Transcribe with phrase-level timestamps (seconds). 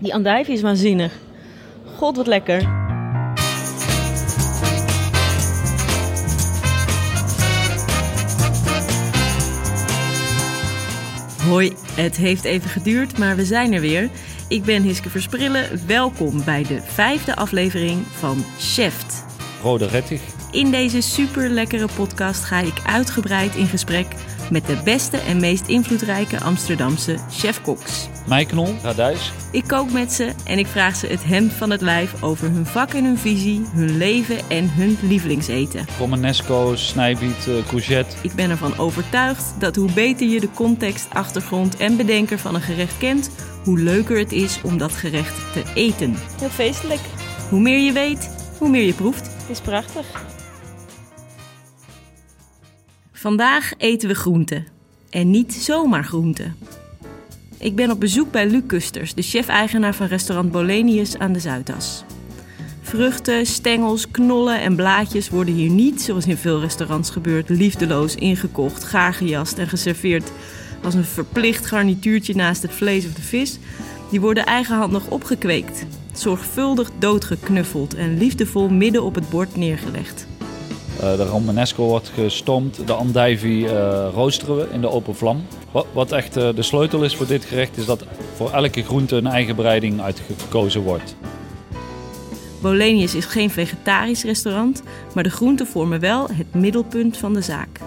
[0.00, 1.12] Die andijvie is waanzinnig.
[1.96, 2.62] God, wat lekker.
[11.48, 14.10] Hoi, het heeft even geduurd, maar we zijn er weer.
[14.48, 15.86] Ik ben Hiske Versprillen.
[15.86, 19.24] Welkom bij de vijfde aflevering van Cheft.
[19.62, 20.20] Rode rettig.
[20.50, 24.06] In deze super lekkere podcast ga ik uitgebreid in gesprek
[24.50, 28.08] met de beste en meest invloedrijke Amsterdamse chefkoks.
[28.26, 29.32] Mijknol, radijs.
[29.52, 32.66] Ik kook met ze en ik vraag ze het hemd van het lijf over hun
[32.66, 35.86] vak en hun visie, hun leven en hun lievelingseten.
[35.98, 38.16] Romanesco, snijbiet, uh, courgette.
[38.22, 42.60] Ik ben ervan overtuigd dat hoe beter je de context, achtergrond en bedenker van een
[42.60, 43.30] gerecht kent,
[43.64, 46.16] hoe leuker het is om dat gerecht te eten.
[46.38, 47.00] Heel feestelijk.
[47.48, 49.26] Hoe meer je weet, hoe meer je proeft.
[49.26, 50.06] Het is prachtig.
[53.20, 54.66] Vandaag eten we groenten.
[55.10, 56.56] En niet zomaar groenten.
[57.58, 62.04] Ik ben op bezoek bij Luc Kusters, de chef-eigenaar van restaurant Bolenius aan de Zuidas.
[62.80, 68.84] Vruchten, stengels, knollen en blaadjes worden hier niet, zoals in veel restaurants gebeurt, liefdeloos ingekocht,
[68.84, 70.32] gaargejast en geserveerd
[70.82, 73.58] als een verplicht garnituurtje naast het vlees of de vis.
[74.10, 80.29] Die worden eigenhandig opgekweekt, zorgvuldig doodgeknuffeld en liefdevol midden op het bord neergelegd.
[81.00, 85.46] Uh, de romanesco wordt gestompt, de andijvie uh, roosteren we in de open vlam.
[85.70, 88.04] Wat, wat echt uh, de sleutel is voor dit gerecht is dat
[88.36, 91.16] voor elke groente een eigen bereiding uitgekozen wordt.
[92.60, 94.82] Bolenius is geen vegetarisch restaurant,
[95.14, 97.80] maar de groenten vormen wel het middelpunt van de zaak.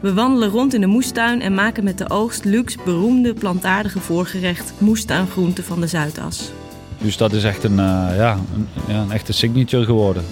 [0.00, 4.72] We wandelen rond in de moestuin en maken met de oogst luxe beroemde plantaardige voorgerecht
[4.78, 6.50] moestuingroenten van de Zuidas.
[6.98, 10.24] Dus dat is echt een, ja, een, ja, een echte signature geworden.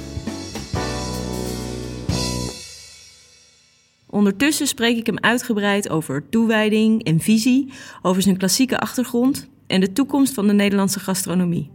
[4.17, 7.73] Ondertussen spreek ik hem uitgebreid over toewijding en visie,
[8.03, 11.71] over zijn klassieke achtergrond en de toekomst van de Nederlandse gastronomie.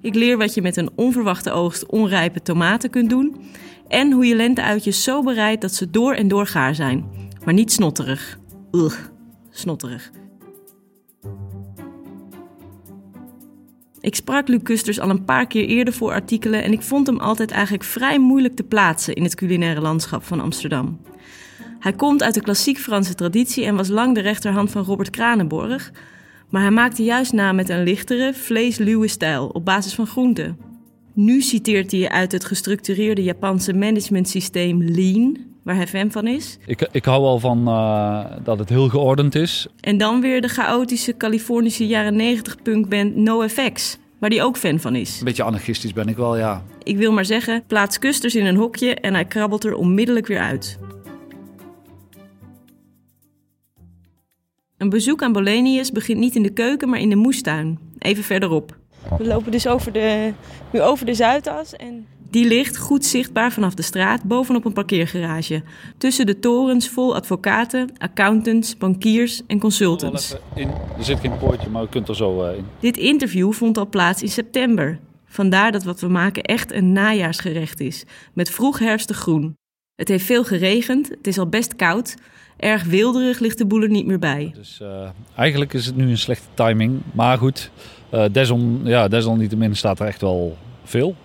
[0.00, 3.36] Ik leer wat je met een onverwachte oogst onrijpe tomaten kunt doen
[3.88, 7.04] en hoe je lenteuitjes zo bereidt dat ze door en door gaar zijn,
[7.44, 8.38] maar niet snotterig.
[8.72, 8.98] Ugh,
[9.50, 10.10] snotterig.
[14.02, 17.18] Ik sprak Luc Kusters al een paar keer eerder voor artikelen en ik vond hem
[17.18, 21.00] altijd eigenlijk vrij moeilijk te plaatsen in het culinaire landschap van Amsterdam.
[21.78, 25.92] Hij komt uit de klassiek Franse traditie en was lang de rechterhand van Robert Kranenborg,
[26.50, 30.58] maar hij maakte juist na met een lichtere, vleesluwe stijl op basis van groenten.
[31.14, 36.58] Nu citeert hij uit het gestructureerde Japanse managementsysteem Lean, waar hij fan van is.
[36.66, 39.66] Ik, ik hou wel van uh, dat het heel geordend is.
[39.80, 44.94] En dan weer de chaotische Californische jaren 90 punkband NoFX, waar hij ook fan van
[44.94, 45.18] is.
[45.18, 46.64] Een beetje anarchistisch ben ik wel, ja.
[46.82, 50.40] Ik wil maar zeggen, plaats Kusters in een hokje en hij krabbelt er onmiddellijk weer
[50.40, 50.78] uit.
[54.76, 58.76] Een bezoek aan Bolenius begint niet in de keuken, maar in de moestuin, even verderop.
[59.18, 60.32] We lopen dus over de,
[60.72, 65.62] nu over de Zuidas en die ligt goed zichtbaar vanaf de straat bovenop een parkeergarage.
[65.98, 70.36] Tussen de torens vol advocaten, accountants, bankiers en consultants.
[70.54, 70.68] In.
[70.98, 72.64] Er zit geen poortje, maar u kunt er zo uh, in.
[72.80, 74.98] Dit interview vond al plaats in september.
[75.26, 78.04] Vandaar dat wat we maken echt een najaarsgerecht is.
[78.32, 79.56] Met vroeg herfstig groen.
[79.94, 82.14] Het heeft veel geregend, het is al best koud.
[82.56, 84.50] Erg wilderig ligt de boel er niet meer bij.
[84.54, 87.00] Dus uh, eigenlijk is het nu een slechte timing.
[87.12, 87.70] Maar goed,
[88.14, 91.16] uh, desom, ja, desalniettemin staat er echt wel veel.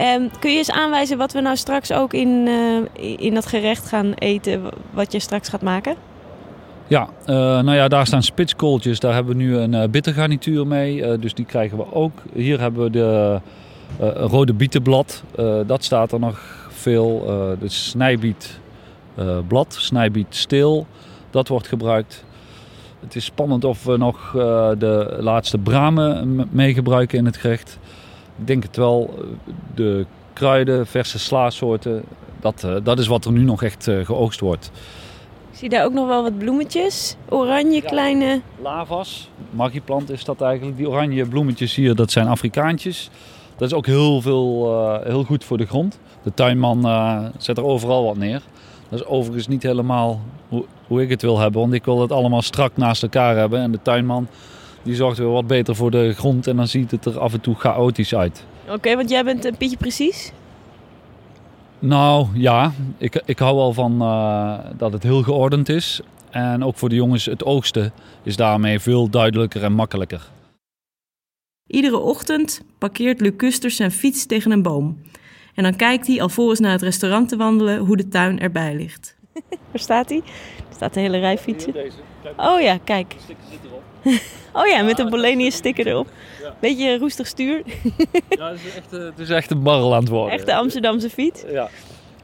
[0.00, 2.78] Um, kun je eens aanwijzen wat we nou straks ook in, uh,
[3.16, 5.94] in dat gerecht gaan eten, wat je straks gaat maken?
[6.86, 9.00] Ja, uh, nou ja, daar staan spitskooltjes.
[9.00, 11.18] Daar hebben we nu een uh, bittergarnituur mee.
[11.18, 12.22] dus die krijgen we ook.
[12.32, 13.40] Hier hebben we de
[14.14, 15.22] rode bietenblad.
[15.66, 17.24] dat staat er nog veel.
[17.60, 20.86] de snijbietblad, snijbietsteel.
[21.30, 22.24] Dat wordt gebruikt.
[23.00, 24.30] Het is spannend of we nog
[24.78, 27.78] de laatste bramen mee gebruiken in het gerecht.
[28.40, 29.24] Ik denk het wel.
[29.74, 32.02] De kruiden, verse slaasoorten,
[32.40, 34.70] dat, uh, dat is wat er nu nog echt uh, geoogst wordt.
[35.50, 37.16] Ik zie daar ook nog wel wat bloemetjes.
[37.28, 38.40] Oranje, ja, kleine...
[38.62, 39.30] Lavas.
[39.50, 40.76] Magieplant is dat eigenlijk.
[40.76, 43.10] Die oranje bloemetjes hier, dat zijn Afrikaantjes.
[43.56, 45.98] Dat is ook heel, veel, uh, heel goed voor de grond.
[46.22, 46.82] De tuinman
[47.38, 48.42] zet er overal wat neer.
[48.88, 51.60] Dat is overigens niet helemaal hoe, hoe ik het wil hebben.
[51.60, 53.60] Want ik wil het allemaal strak naast elkaar hebben.
[53.60, 54.28] En de tuinman
[54.82, 57.40] die zorgt weer wat beter voor de grond en dan ziet het er af en
[57.40, 58.44] toe chaotisch uit.
[58.64, 60.32] Oké, okay, want jij bent een beetje precies?
[61.78, 66.00] Nou ja, ik, ik hou wel van uh, dat het heel geordend is.
[66.30, 67.92] En ook voor de jongens, het oogsten
[68.22, 70.28] is daarmee veel duidelijker en makkelijker.
[71.66, 74.98] Iedere ochtend parkeert Luc zijn fiets tegen een boom.
[75.54, 79.16] En dan kijkt hij alvorens naar het restaurant te wandelen hoe de tuin erbij ligt.
[79.70, 80.22] Waar staat hij?
[80.68, 81.74] Er staat een hele rij fietsen.
[82.36, 83.16] Oh ja, kijk.
[84.52, 86.08] Oh ja, met een Bolenius sticker erop.
[86.60, 87.62] Beetje roestig stuur.
[88.28, 90.38] Ja, het is echt, eh, het is echt een barrel aan het worden.
[90.38, 91.44] Echte Amsterdamse fiets.
[91.52, 91.68] Ja.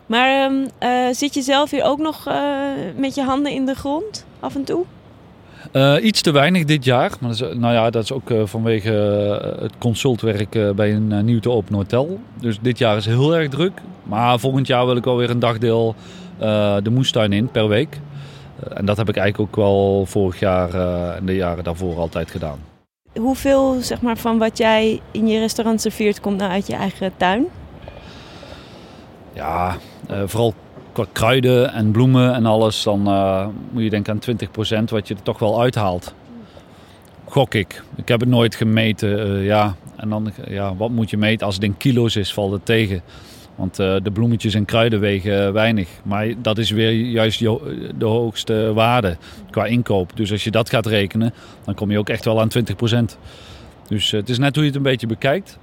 [0.07, 2.51] Maar ehm, eh, zit je zelf hier ook nog eh,
[2.97, 4.85] met je handen in de grond af en toe?
[6.03, 7.13] Iets te weinig dit jaar.
[7.21, 8.91] Maar dat is, nou ja, dat is ook vanwege
[9.61, 12.21] het consultwerk bij een nieuw te openen hotel.
[12.41, 13.81] Dus dit jaar is heel erg druk.
[14.03, 15.95] Maar volgend jaar wil ik alweer een dagdeel
[16.83, 18.01] de moestuin in per week.
[18.61, 21.99] Eh, en dat heb ik eigenlijk ook wel vorig jaar eh, en de jaren daarvoor
[21.99, 22.59] altijd gedaan.
[23.19, 27.13] Hoeveel zeg maar, van wat jij in je restaurant serveert komt nou uit je eigen
[27.17, 27.47] tuin?
[29.33, 29.77] Ja,
[30.09, 30.55] eh, vooral
[30.93, 33.01] qua kruiden en bloemen en alles, dan
[33.71, 36.15] moet je denken aan 20% wat je er toch wel uithaalt.
[37.25, 37.83] Gok ik.
[37.97, 39.43] Ik heb het nooit gemeten.
[39.43, 39.75] ja.
[39.97, 41.47] En dan, ja, wat moet je meten?
[41.47, 43.03] Als het in kilo's is, valt het tegen.
[43.57, 45.89] Want eh, de bloemetjes en kruiden wegen weinig.
[46.03, 47.39] Maar dat is weer juist
[47.99, 49.17] de hoogste waarde
[49.51, 50.17] qua inkoop.
[50.17, 53.19] Dus als je dat gaat rekenen, dan kom je ook echt wel aan 20%.
[53.89, 55.59] Dus eh, het is net hoe je het een beetje bekijkt.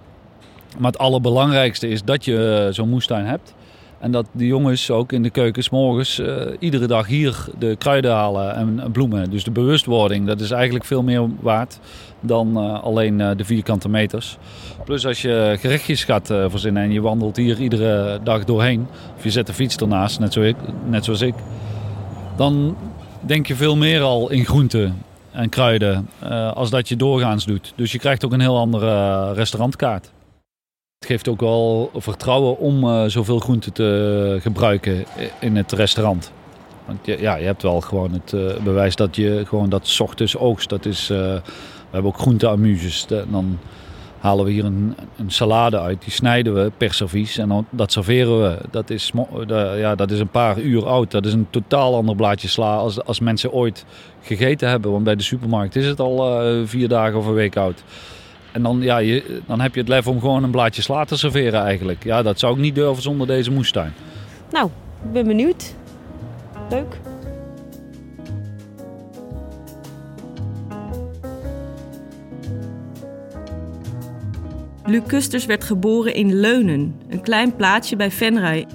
[0.77, 3.53] Maar het allerbelangrijkste is dat je eh, zo'n moestuin hebt.
[4.03, 7.75] En dat die jongens ook in de keuken 's morgens eh, iedere dag hier de
[7.75, 9.29] kruiden halen en bloemen.
[9.29, 11.79] Dus de bewustwording, dat is eigenlijk veel meer waard
[12.19, 14.37] dan eh, alleen eh, de vierkante meters.
[14.85, 18.87] Plus als je gerechtjes gaat verzinnen en je wandelt hier iedere dag doorheen.
[19.17, 20.55] Of je zet de fiets ernaast, net, ik,
[20.89, 21.35] net zoals ik.
[22.35, 22.75] Dan
[23.19, 25.01] denk je veel meer al in groenten
[25.31, 26.09] en kruiden
[26.53, 27.73] als dat je doorgaans doet.
[27.75, 30.11] Dus je krijgt ook een heel andere restaurantkaart.
[31.03, 35.05] Het geeft ook wel vertrouwen om eh, zoveel groenten te gebruiken
[35.39, 36.31] in het restaurant.
[36.85, 40.37] Want je, ja, je hebt wel gewoon het eh, bewijs dat je gewoon dat ochtends
[40.37, 40.69] oogst.
[40.69, 43.05] Dat is, eh, we hebben ook groenteamuses.
[43.07, 43.59] Dan
[44.19, 46.01] halen we hier een, een salade uit.
[46.03, 48.57] Die snijden we per servies en dan, dat serveren we.
[48.71, 49.11] Dat is,
[49.75, 51.11] ja, dat is een paar uur oud.
[51.11, 53.85] Dat is een totaal ander blaadje sla als, als mensen ooit
[54.21, 54.91] gegeten hebben.
[54.91, 57.83] Want bij de supermarkt is het al vier dagen of een week oud.
[58.53, 61.17] En dan, ja, je, dan heb je het lef om gewoon een blaadje sla te
[61.17, 62.03] serveren eigenlijk.
[62.03, 63.93] Ja, dat zou ik niet durven zonder deze moestuin.
[64.51, 64.69] Nou,
[65.05, 65.75] ik ben benieuwd.
[66.69, 66.99] Leuk.
[74.85, 78.65] Luc Kusters werd geboren in Leunen, een klein plaatsje bij Venray.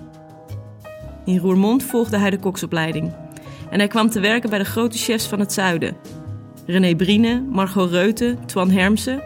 [1.24, 3.12] In Roermond volgde hij de koksopleiding.
[3.70, 5.96] En hij kwam te werken bij de grote chefs van het zuiden.
[6.66, 9.22] René Brine, Margot Reuten, Twan Hermsen.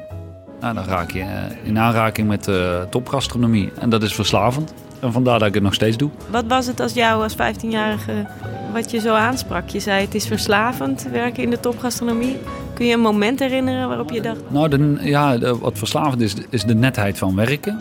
[0.62, 1.26] Nou, dan raak je eh,
[1.62, 3.72] in aanraking met eh, topgastronomie.
[3.78, 4.74] En dat is verslavend.
[5.00, 6.10] En vandaar dat ik het nog steeds doe.
[6.30, 8.26] Wat was het als jou als 15-jarige
[8.72, 9.68] wat je zo aansprak?
[9.68, 12.36] Je zei het is verslavend werken in de topgastronomie.
[12.74, 14.40] Kun je een moment herinneren waarop je dacht...
[14.48, 17.80] Nou, de, ja, de- wat verslavend is, is de netheid van werken.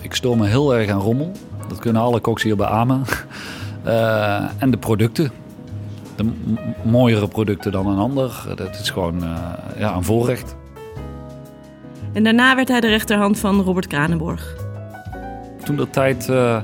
[0.00, 1.32] Ik stoor me heel erg aan rommel.
[1.68, 3.02] Dat kunnen alle koks hier beamen.
[3.84, 5.30] Eh, en de producten.
[6.16, 6.32] De
[6.82, 8.44] mooiere producten dan een ander.
[8.54, 9.22] Dat is gewoon
[9.78, 10.54] ja, een voorrecht.
[12.14, 14.56] En daarna werd hij de rechterhand van Robert Kranenborg.
[15.64, 16.62] Toen dat tijd eh,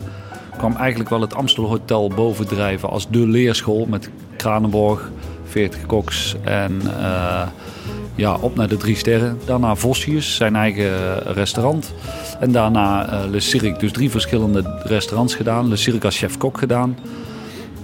[0.56, 5.11] kwam eigenlijk wel het Amstel Hotel bovendrijven als de leerschool met Kranenborg,
[5.44, 7.47] 40 koks en eh,
[8.14, 9.38] ja, op naar de drie sterren.
[9.44, 11.94] Daarna Vossius, zijn eigen restaurant.
[12.41, 15.69] En daarna eh, Le Cirque, dus drie verschillende restaurants gedaan.
[15.69, 16.96] Le Cirque als chef-kok gedaan.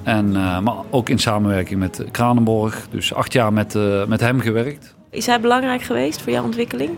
[0.02, 2.86] En, eh, maar ook in samenwerking met Kranenborg.
[2.90, 4.94] Dus acht jaar met, eh, met hem gewerkt.
[5.10, 6.90] Is hij belangrijk geweest voor jouw ontwikkeling?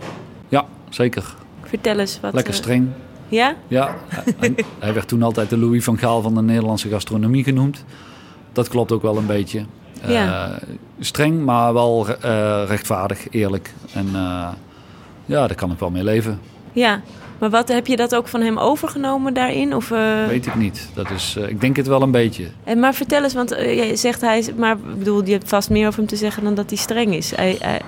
[0.49, 1.35] Ja, zeker.
[1.63, 2.33] Vertel eens wat...
[2.33, 2.89] Lekker eh, streng.
[3.27, 3.55] Ja?
[3.67, 3.95] Ja,
[4.79, 7.83] hij werd toen altijd de Louis van Gaal van de Nederlandse gastronomie genoemd.
[8.53, 9.65] Dat klopt ook wel een beetje.
[10.01, 10.59] Eh, Ja.
[10.99, 13.73] streng, maar wel eh, rechtvaardig, eerlijk.
[13.93, 14.07] En
[15.25, 16.39] ja, daar kan ik wel mee leven.
[16.71, 17.01] Ja.
[17.39, 19.75] Maar wat, heb je dat ook van hem overgenomen daarin?
[19.75, 19.89] Of,
[20.27, 20.89] Weet ik niet.
[20.93, 22.47] Dat is, ik denk het wel een beetje.
[22.63, 25.87] En maar vertel eens, want jij zegt hij, maar ik bedoel, je hebt vast meer
[25.87, 27.35] over hem te zeggen dan dat hij streng is.
[27.35, 27.81] Hij, hij,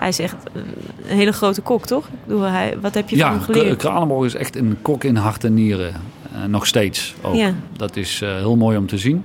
[0.00, 2.04] hij is echt een hele grote kok, toch?
[2.06, 3.76] Ik bedoel, hij, wat heb je van Ja, hem geleerd?
[3.76, 5.92] K- Kranenborg is echt een kok in hart en nieren.
[6.34, 7.34] Eh, nog steeds ook.
[7.34, 7.52] Ja.
[7.76, 9.24] Dat is eh, heel mooi om te zien.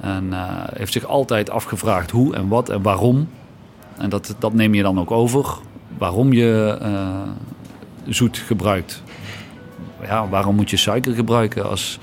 [0.00, 3.28] En eh, heeft zich altijd afgevraagd hoe en wat en waarom.
[3.98, 5.46] En dat, dat neem je dan ook over.
[5.98, 6.78] Waarom je
[8.08, 9.02] zoet gebruikt.
[10.02, 11.98] Ja, waarom moet je suiker gebruiken als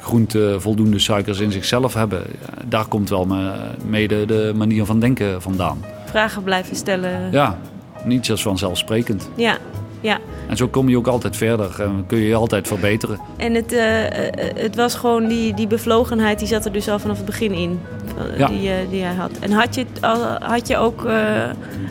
[0.00, 2.22] groenten voldoende suikers in zichzelf hebben?
[2.40, 3.52] Ja, daar komt wel me-
[3.86, 5.78] mede de manier van denken vandaan.
[6.06, 7.28] Vragen blijven stellen.
[7.30, 7.58] Ja,
[8.04, 9.28] niet als vanzelfsprekend.
[9.34, 9.56] ja.
[10.00, 10.18] ja.
[10.48, 13.18] En zo kom je ook altijd verder en kun je je altijd verbeteren.
[13.36, 16.98] En het, eh, eh, het was gewoon die, die bevlogenheid, die zat er dus al
[16.98, 17.80] vanaf het begin in.
[18.16, 18.46] Van- Ja.
[18.46, 19.30] Die, eh, die hij had.
[19.40, 19.86] En had je,
[20.40, 21.42] had je ook eh,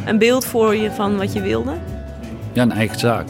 [0.06, 1.72] een beeld voor je van wat je wilde?
[2.54, 3.28] Ja, een eigen zaak.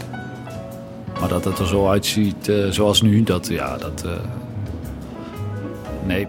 [1.19, 4.03] Maar dat het er zo uitziet eh, zoals nu, dat ja, dat.
[4.05, 4.11] eh,
[6.05, 6.27] nee.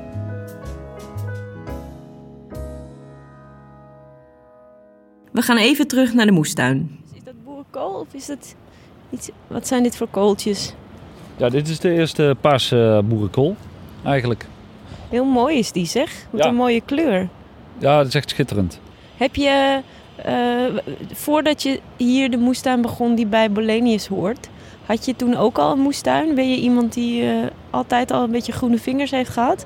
[5.37, 6.99] We gaan even terug naar de moestuin.
[7.15, 8.55] Is dat boerenkool of is dat
[9.11, 9.31] iets...
[9.47, 10.75] Wat zijn dit voor kooltjes?
[11.37, 13.57] Ja, dit is de eerste paarse boerenkool,
[14.05, 14.47] eigenlijk.
[15.11, 16.27] Heel mooi is die zeg.
[16.31, 16.49] Wat Ja.
[16.49, 17.29] een mooie kleur.
[17.79, 18.81] Ja, dat is echt schitterend.
[19.17, 19.81] Heb je,
[20.17, 24.49] eh, voordat je hier de moestuin begon die bij Bolenius hoort,
[24.87, 26.35] had je toen ook al een moestuin?
[26.35, 27.37] Ben je iemand die eh,
[27.71, 29.65] altijd al een beetje groene vingers heeft gehad?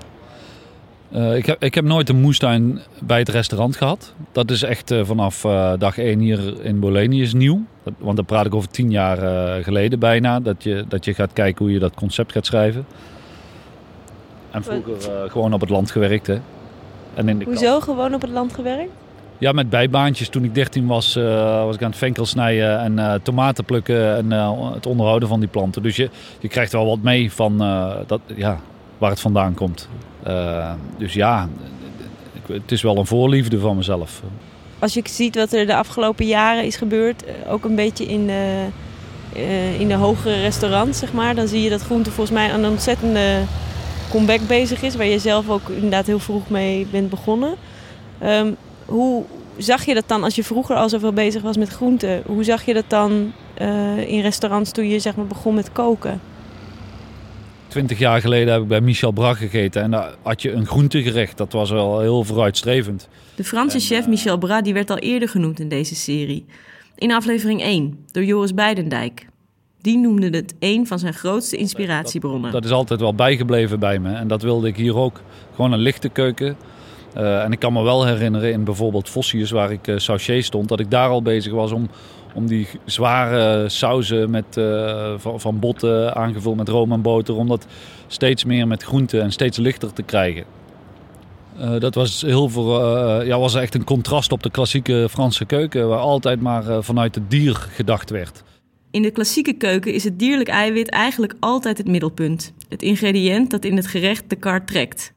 [1.12, 4.14] Eh, ik, heb, ik heb nooit een moestuin bij het restaurant gehad.
[4.32, 7.62] Dat is echt eh, vanaf eh, dag 1 hier in Bolenius nieuw.
[7.82, 9.18] Dat- want dan praat ik over tien jaar
[9.62, 10.40] geleden bijna.
[10.40, 12.86] Dat je, dat je gaat kijken hoe je dat concept gaat schrijven.
[14.50, 16.26] En vroeger gewoon op het land gewerkt.
[16.26, 16.38] Hè.
[17.14, 18.90] En in de Hoezo gewoon op het land gewerkt?
[19.38, 20.28] Ja, met bijbaantjes.
[20.28, 21.14] Toen ik 13 was,
[21.64, 24.30] was ik aan het venkel snijden en tomaten plukken en
[24.74, 25.82] het onderhouden van die planten.
[25.82, 27.58] Dus je, je krijgt wel wat mee van
[28.06, 28.60] dat, ja,
[29.00, 29.88] waar het vandaan komt.
[30.22, 31.48] Eh, dus ja,
[32.46, 34.22] het is wel een voorliefde van mezelf.
[34.78, 38.26] Als je ziet wat er de afgelopen jaren is gebeurd, eh, ook een beetje in
[38.26, 38.66] de,
[39.34, 42.66] eh, in de hogere restaurants, zeg maar, dan zie je dat groente volgens mij een
[42.66, 43.42] ontzettende
[44.10, 47.54] comeback bezig is, waar je zelf ook inderdaad heel vroeg mee bent begonnen.
[48.18, 48.52] Ehm,
[48.84, 49.24] hoe
[49.56, 52.22] zag je dat dan als je vroeger al zoveel bezig was met groenten?
[52.26, 53.32] Hoe zag je dat dan
[54.06, 56.20] in restaurants toen je zeg maar begon met koken?
[57.70, 61.36] Twintig jaar geleden heb ik bij Michel Brach gegeten en daar had je een groentegerecht.
[61.36, 63.08] Dat was wel heel vooruitstrevend.
[63.34, 66.44] De Franse En, chef eh, Michel Bras die werd al eerder genoemd in deze serie.
[66.96, 69.26] In aflevering 1 door Joris Beidendijk.
[69.80, 72.52] Die noemde het een van zijn grootste inspiratiebronnen.
[72.52, 74.14] Dat is altijd wel bijgebleven bij me.
[74.14, 75.20] En dat wilde ik hier ook.
[75.54, 76.56] Gewoon een lichte keuken.
[77.14, 80.80] Eh, en ik kan me wel herinneren in bijvoorbeeld Vossius, waar ik uh, stond, dat
[80.80, 81.88] ik daar al bezig was om,
[82.34, 87.66] om die zware sauzen met, uh, van, botten aangevuld met room en boter, om dat
[88.06, 90.44] steeds meer met groenten en steeds lichter te krijgen.
[91.58, 95.44] Uh, dat was, heel veel, uh, ja, was echt een contrast op de klassieke Franse
[95.44, 98.42] keuken, waar altijd maar vanuit het dier gedacht werd.
[98.90, 102.52] In de klassieke keuken is het dierlijk eiwit eigenlijk altijd het middelpunt.
[102.68, 105.12] Het ingrediënt dat in het gerecht de kar trekt.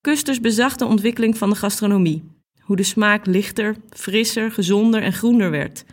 [0.00, 2.22] Kusters bezag de ontwikkeling van de gastronomie.
[2.60, 5.84] Hoe de smaak lichter, frisser, gezonder en groener werd.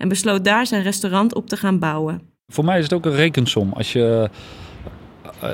[0.00, 2.20] En besloot daar zijn restaurant op te gaan bouwen.
[2.48, 3.72] Voor mij is het ook een rekensom.
[3.72, 4.30] Als je,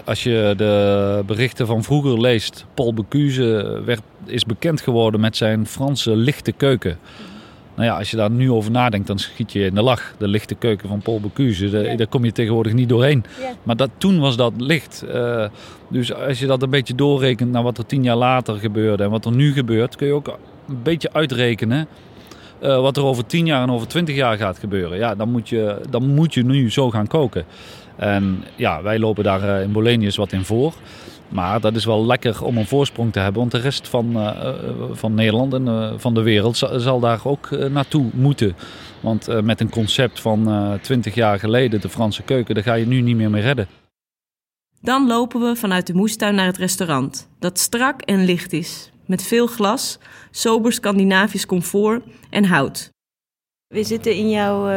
[0.05, 2.67] als je de berichten van vroeger leest.
[2.75, 6.99] Paul Bocuse werd, is bekend geworden met zijn Franse lichte keuken.
[7.75, 10.15] Nou ja, als je daar nu over nadenkt, dan schiet je in de lach.
[10.19, 11.97] De lichte keuken van Paul Bocuse, daar, ja.
[11.97, 13.25] daar kom je tegenwoordig niet doorheen.
[13.41, 13.53] Ja.
[13.63, 15.05] Maar dat, toen was dat licht.
[15.09, 15.47] Uh,
[15.89, 19.11] dus als je dat een beetje doorrekent naar wat er tien jaar later gebeurde en
[19.11, 20.39] wat er nu gebeurt, kun je ook
[20.69, 21.89] een beetje uitrekenen
[22.63, 24.99] uh, wat er over tien jaar en over twintig jaar gaat gebeuren.
[24.99, 27.45] Ja, dan moet je, dan moet je nu zo gaan koken.
[27.97, 30.75] En ja, wij lopen daar uh, in Bolenius wat in voor.
[31.29, 33.41] Maar dat is wel lekker om een voorsprong te hebben.
[33.41, 34.49] Want de rest van, uh,
[34.93, 38.57] van Nederland en van de wereld zal, daar ook naartoe moeten.
[39.01, 43.01] Want met een concept van 20 jaar geleden, de Franse keuken, daar ga je nu
[43.01, 43.69] niet meer mee redden.
[44.81, 47.29] Dan lopen we vanuit de moestuin naar het restaurant.
[47.39, 48.91] Dat strak en licht is.
[49.07, 49.99] Met veel glas,
[50.31, 52.91] sober Scandinavisch comfort en hout.
[53.67, 54.69] We zitten in jouw,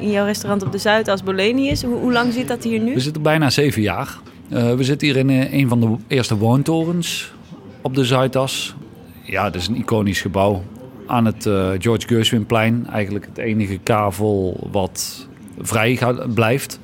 [0.00, 1.82] in jouw restaurant op de Zuidas Bolenius.
[1.82, 2.94] Hoe, hoe lang zit dat hier nu?
[2.94, 4.18] We zitten bijna zeven jaar.
[4.48, 7.32] Uh, we zitten hier in uh, een van de eerste woontorens
[7.80, 8.74] op de Zuidas.
[9.22, 10.62] Ja, het is een iconisch gebouw.
[11.06, 12.86] Aan het uh, George Gershwinplein.
[12.86, 16.78] Eigenlijk het enige kavel wat vrij gaat, blijft.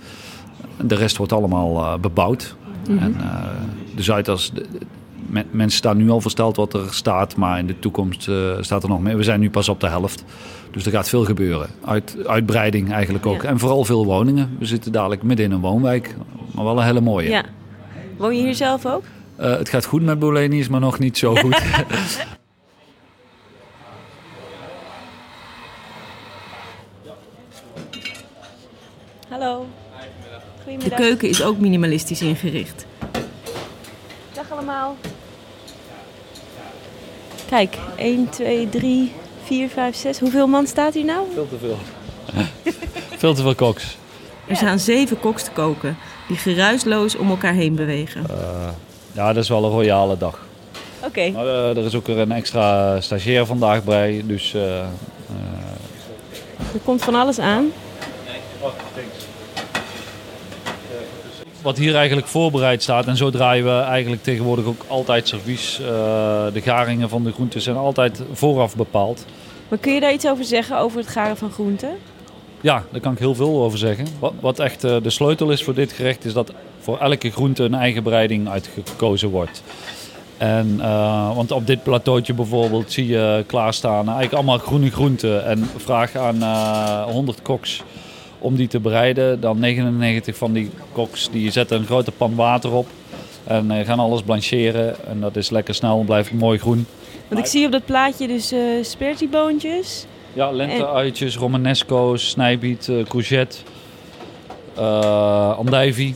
[0.81, 2.57] De rest wordt allemaal bebouwd.
[2.89, 3.05] Mm -hmm.
[3.05, 3.17] En
[3.97, 4.53] de Zuidas...
[5.33, 8.23] De, mensen staan nu al versteld wat er staat, maar in de toekomst
[8.61, 9.17] staat er nog meer.
[9.17, 10.25] We zijn nu pas op de helft.
[10.71, 11.69] Dus er gaat veel gebeuren.
[11.85, 13.43] Uit, uitbreiding eigenlijk ook.
[13.43, 13.49] Ja.
[13.49, 14.57] En vooral veel woningen.
[14.59, 16.15] We zitten dadelijk midden in een woonwijk.
[16.55, 17.29] Maar wel een hele mooie.
[17.29, 17.45] Ja.
[18.17, 19.05] Woon je hier zelf ook?
[19.41, 21.63] Uh, het gaat goed met Bolenius, maar nog niet zo goed.
[29.29, 29.67] Hallo.
[30.79, 32.87] De keuken is ook minimalistisch ingericht.
[34.33, 34.97] Dag allemaal.
[37.53, 39.13] Kijk, 1, 2, 3,
[39.45, 40.19] 4, 5, 6.
[40.19, 41.27] Hoeveel man staat hier nou?
[41.35, 41.79] Veel te veel.
[43.19, 43.97] veel te veel koks.
[44.47, 45.97] Er staan zeven koks te koken,
[46.29, 48.27] die geruisloos om elkaar heen bewegen.
[48.31, 48.69] Uh,
[49.13, 50.47] ja, dat is wel een royale dag.
[50.99, 51.07] Oké.
[51.07, 51.31] Okay.
[51.31, 54.55] Maar uh, er is ook er een extra stagiair vandaag bij, dus...
[54.55, 54.79] Uh,
[56.59, 57.73] er komt van alles aan.
[61.63, 65.77] Wat hier eigenlijk voorbereid staat, en zo draaien we eigenlijk tegenwoordig ook altijd servies.
[66.53, 69.25] de garingen van de groenten zijn altijd vooraf bepaald.
[69.69, 71.91] Maar kun je daar iets over zeggen, over het garen van groenten?
[72.63, 74.07] Ja, daar kan ik heel veel over zeggen.
[74.19, 77.63] Wat, wat echt uh, de sleutel is voor dit gerecht, is dat voor elke groente
[77.63, 79.63] een eigen bereiding uitgekozen wordt.
[80.39, 85.45] En, uh, want op dit plateautje bijvoorbeeld zie je klaarstaan eigenlijk allemaal groene groenten.
[85.45, 87.83] En vraag aan uh, 100 koks
[88.43, 89.41] om die te bereiden.
[89.41, 92.87] Dan 99 van die koks die zetten een grote pan water op.
[93.45, 95.07] En uh, gaan alles blancheren.
[95.07, 96.87] En dat is lekker snel en blijft mooi groen.
[97.29, 100.07] Want ik zie op dat plaatje dus uh, spertieboontjes.
[100.33, 103.57] Ja, lente-uitjes, romanesco's, snijbiet, uh, courgette,
[104.79, 106.15] uh, andijvie.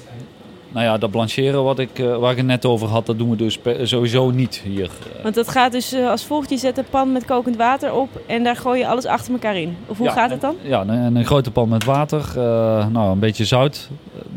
[0.68, 3.30] Nou ja, dat blancheren wat ik, uh, waar ik het net over had, dat doen
[3.30, 4.90] we dus sowieso niet hier.
[5.22, 6.50] Want dat gaat dus als volgt.
[6.50, 9.56] Je zet een pan met kokend water op en daar gooi je alles achter elkaar
[9.56, 9.76] in.
[9.86, 10.54] Of hoe ja, gaat het dan?
[10.62, 12.32] Ja, een, een grote pan met water,
[12.90, 13.88] nou, een beetje zout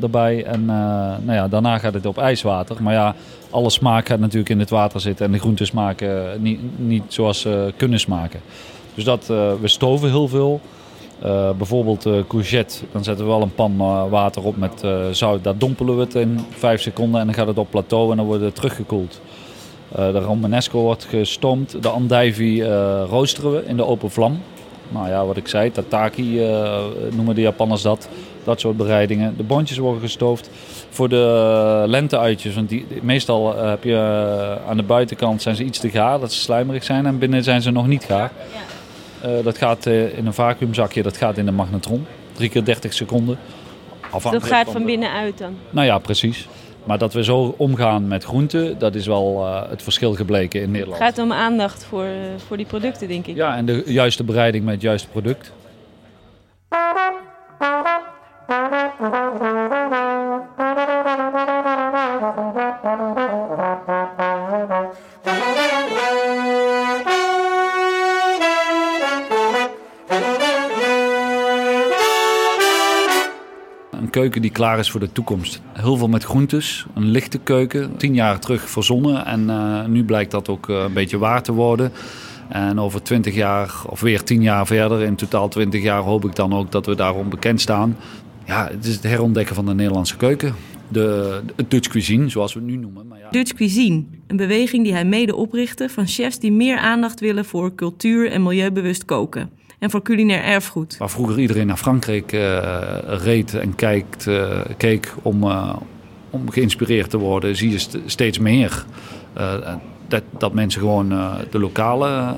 [0.01, 0.43] erbij.
[0.43, 2.83] En nou ja, daarna gaat het op ijswater.
[2.83, 3.15] Maar ja,
[3.49, 7.39] alle smaak gaat natuurlijk in het water zitten en de groenten smaken niet, niet zoals
[7.41, 8.39] ze kunnen smaken.
[8.93, 10.61] Dus dat, uh, we stoven heel veel.
[11.25, 13.77] Uh, bijvoorbeeld uh, courgette, dan zetten we wel een pan
[14.09, 15.43] water op met zout.
[15.43, 18.25] Daar dompelen we het in 5 seconden en dan gaat het op plateau en dan
[18.25, 19.21] wordt het teruggekoeld.
[19.95, 21.81] de romanesco wordt gestoomd.
[21.81, 22.63] De andijvie
[23.05, 24.41] roosteren we in de open vlam.
[24.89, 26.41] Nou ja, wat ik zei, tataki
[27.15, 28.09] noemen de Japanners dat.
[28.43, 29.33] Dat soort bereidingen.
[29.37, 30.49] De boontjes worden gestoofd.
[30.89, 33.97] Voor de lenteuitjes, want die, meestal heb je
[34.67, 37.05] aan de buitenkant zijn ze iets te gaar, dat ze slijmerig zijn.
[37.05, 38.31] En binnen zijn ze nog niet gaar.
[38.37, 38.78] Uh,
[39.43, 42.05] dat gaat uh, in een vacuümzakje, dat gaat in de magnetron.
[42.33, 43.37] 3 keer 30 seconden.
[44.11, 45.57] Dat gaat van, van binnenuit dan?
[45.69, 46.47] Nou ja, precies.
[46.83, 50.71] Maar dat we zo omgaan met groenten, dat is wel uh, het verschil gebleken in
[50.71, 50.99] Nederland.
[50.99, 52.07] Het gaat om aandacht voor,
[52.47, 53.35] voor die producten, denk ik.
[53.35, 55.51] Ja, en de juiste bereiding met het juiste product.
[74.09, 75.61] Een keuken die klaar is voor de toekomst.
[75.73, 77.97] Heel veel met groentes, een lichte keuken.
[77.97, 81.51] Tien jaar terug verzonnen en uh, nu blijkt dat ook uh, een beetje waar te
[81.51, 81.91] worden.
[82.47, 86.35] En over twintig jaar, of weer tien jaar verder, in totaal twintig jaar, hoop ik
[86.35, 87.97] dan ook dat we daarom bekend staan.
[88.45, 90.55] Ja, het is het herontdekken van de Nederlandse keuken.
[90.87, 93.07] De, de Dutch cuisine, zoals we het nu noemen.
[93.07, 93.29] Maar ja.
[93.29, 97.75] Dutch cuisine, een beweging die hij mede oprichtte van chefs die meer aandacht willen voor
[97.75, 100.97] cultuur en milieubewust koken en voor culinair erfgoed.
[100.97, 105.75] Waar vroeger iedereen naar Frankrijk uh, reed en kijkt, uh, keek om, uh,
[106.29, 108.85] om geïnspireerd te worden, zie je st steeds meer.
[110.07, 111.09] dat, dat mensen gewoon
[111.51, 112.35] de lokale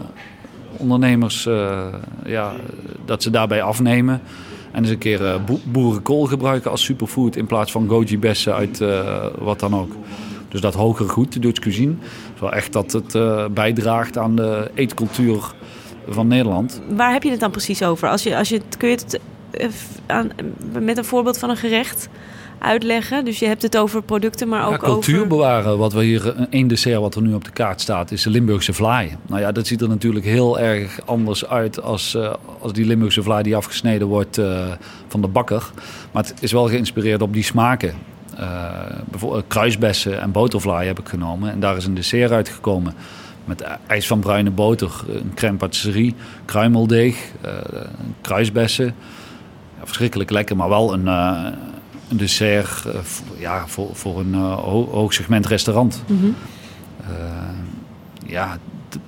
[0.78, 1.44] ondernemers,
[2.26, 2.54] ja,
[3.06, 4.22] dat ze daarbij afnemen.
[4.72, 8.84] En eens een keer boerenkool gebruiken als superfood in plaats van goji bessen uit
[9.38, 9.92] wat dan ook.
[10.50, 11.94] Dus dat hogere goed, de Dutch cuisine.
[12.40, 13.18] Wel echt dat het
[13.54, 15.54] bijdraagt aan de eetcultuur
[16.08, 16.82] van Nederland.
[16.96, 18.10] Waar heb je het dan precies over?
[18.10, 19.20] Als je, als je, kun je het
[20.06, 20.30] aan,
[20.80, 22.10] met een voorbeeld van een gerecht
[22.60, 23.26] uitleggen?
[23.26, 25.28] Dus je hebt het over producten, maar ook ja, cultuur over...
[25.28, 25.78] bewaren.
[25.78, 28.74] Wat we hier, één dessert wat er nu op de kaart staat, is de Limburgse
[28.74, 29.18] vlaai.
[29.28, 33.24] Nou ja, dat ziet er natuurlijk heel erg anders uit als, uh, als die Limburgse
[33.24, 34.72] vlaai die afgesneden wordt uh,
[35.08, 35.72] van de bakker.
[36.12, 37.94] Maar het is wel geïnspireerd op die smaken.
[38.40, 38.70] Uh,
[39.10, 41.52] bijvoorbeeld kruisbessen en botervlaai heb ik genomen.
[41.52, 42.94] En daar is een dessert uitgekomen
[43.52, 47.52] met ijs van bruine boter, een crème patisserie, kruimeldeeg, uh,
[48.22, 48.86] kruisbessen.
[49.78, 51.46] Ja, verschrikkelijk lekker, maar wel een, uh,
[52.10, 52.86] een dessert
[53.38, 56.04] ja, voor, voor een ho hoog segment restaurant.
[56.08, 56.36] Mm -hmm.
[58.26, 58.58] ja,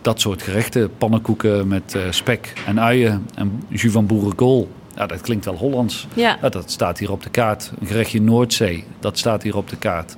[0.01, 0.97] dat soort gerechten.
[0.97, 4.71] Pannenkoeken met spek en uien en jus van boerenkool.
[4.95, 6.07] Ja, dat klinkt wel Hollands.
[6.13, 6.37] Ja.
[6.41, 6.49] ja.
[6.49, 7.71] dat staat hier op de kaart.
[7.79, 10.15] Een gerechtje Noordzee, dat staat hier op de kaart.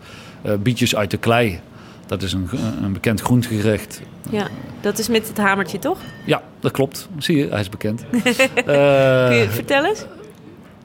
[0.59, 1.59] bietjes uit de klei.
[2.05, 2.49] Dat is een,
[2.83, 4.01] een bekend groentegerecht.
[4.29, 4.47] Ja,
[4.81, 5.97] dat is met het hamertje, toch?
[6.25, 7.07] Ja, dat klopt.
[7.17, 8.05] Zie je, hij is bekend.
[8.13, 8.21] uh,
[9.27, 10.05] Kun je vertellen eens?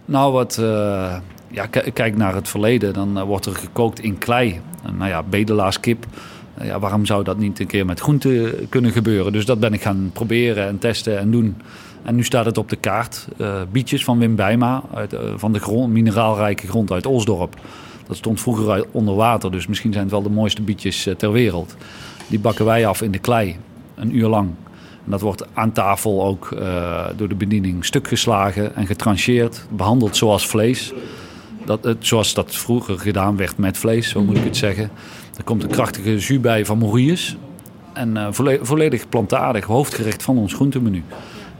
[0.04, 1.16] Nou, wat, uh,
[1.48, 2.92] ja, kijk naar het verleden.
[2.92, 4.60] Dan uh, wordt er gekookt in klei.
[4.96, 6.06] nou ja, bedelaarskip.
[6.62, 9.32] ja, waarom zou dat niet een keer met groente kunnen gebeuren?
[9.32, 11.56] Dus dat ben ik gaan proberen en testen en doen.
[12.02, 13.28] En nu staat het op de kaart.
[13.70, 17.54] bietjes van Wim Bijma uit, van de grond, mineraalrijke grond uit Osdorp.
[18.10, 21.76] Dat stond vroeger onder water, dus misschien zijn het wel de mooiste bietjes ter wereld.
[22.26, 23.56] Die bakken wij af in de klei,
[23.94, 24.48] een uur lang.
[25.04, 30.16] En dat wordt aan tafel ook uh, door de bediening stuk geslagen en getrancheerd, behandeld
[30.16, 30.92] zoals vlees.
[31.64, 34.90] Dat, het, zoals dat vroeger gedaan werd met vlees, zo moet ik het zeggen.
[35.36, 37.36] Er komt een krachtige jus bij van Maurius.
[37.92, 41.04] En uh, volledig, volledig plantaardig hoofdgerecht van ons groentemenu.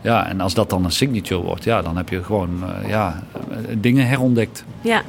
[0.01, 3.23] Ja, en als dat dan een signature wordt, ja, dan heb je gewoon uh, ja,
[3.79, 4.65] dingen herontdekt.
[4.81, 5.03] Ja.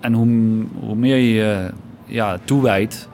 [0.00, 1.70] En hoe, hoe meer je
[2.04, 3.08] ja, toewijdt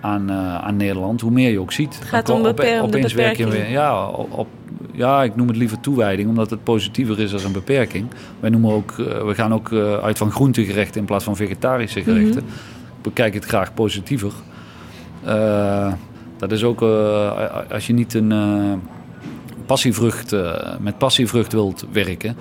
[0.00, 1.98] aan, uh, aan Nederland, hoe meer je ook ziet.
[1.98, 3.70] Het gaat om, beper op, opeens werk je weer.
[3.70, 4.48] Ja, op,
[4.92, 8.06] ja, ik noem het liever toewijding, omdat het positiever is dan een beperking.
[8.40, 12.02] Wij noemen ook, uh, we gaan ook uh, uit van groentegerechten in plaats van vegetarische
[12.02, 12.42] gerechten.
[12.42, 12.58] Mm -hmm.
[12.96, 14.32] Ik bekijk het graag positiever.
[16.36, 18.72] Dat is ook uh, als je niet een uh,
[19.66, 20.34] passievrucht,
[20.80, 22.36] met passievrucht wilt werken,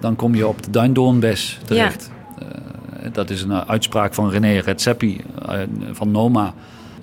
[0.00, 2.10] dan kom je op de duindoornbes terecht.
[3.12, 5.20] Dat is een uitspraak van René Redzepi
[5.92, 6.54] van Noma.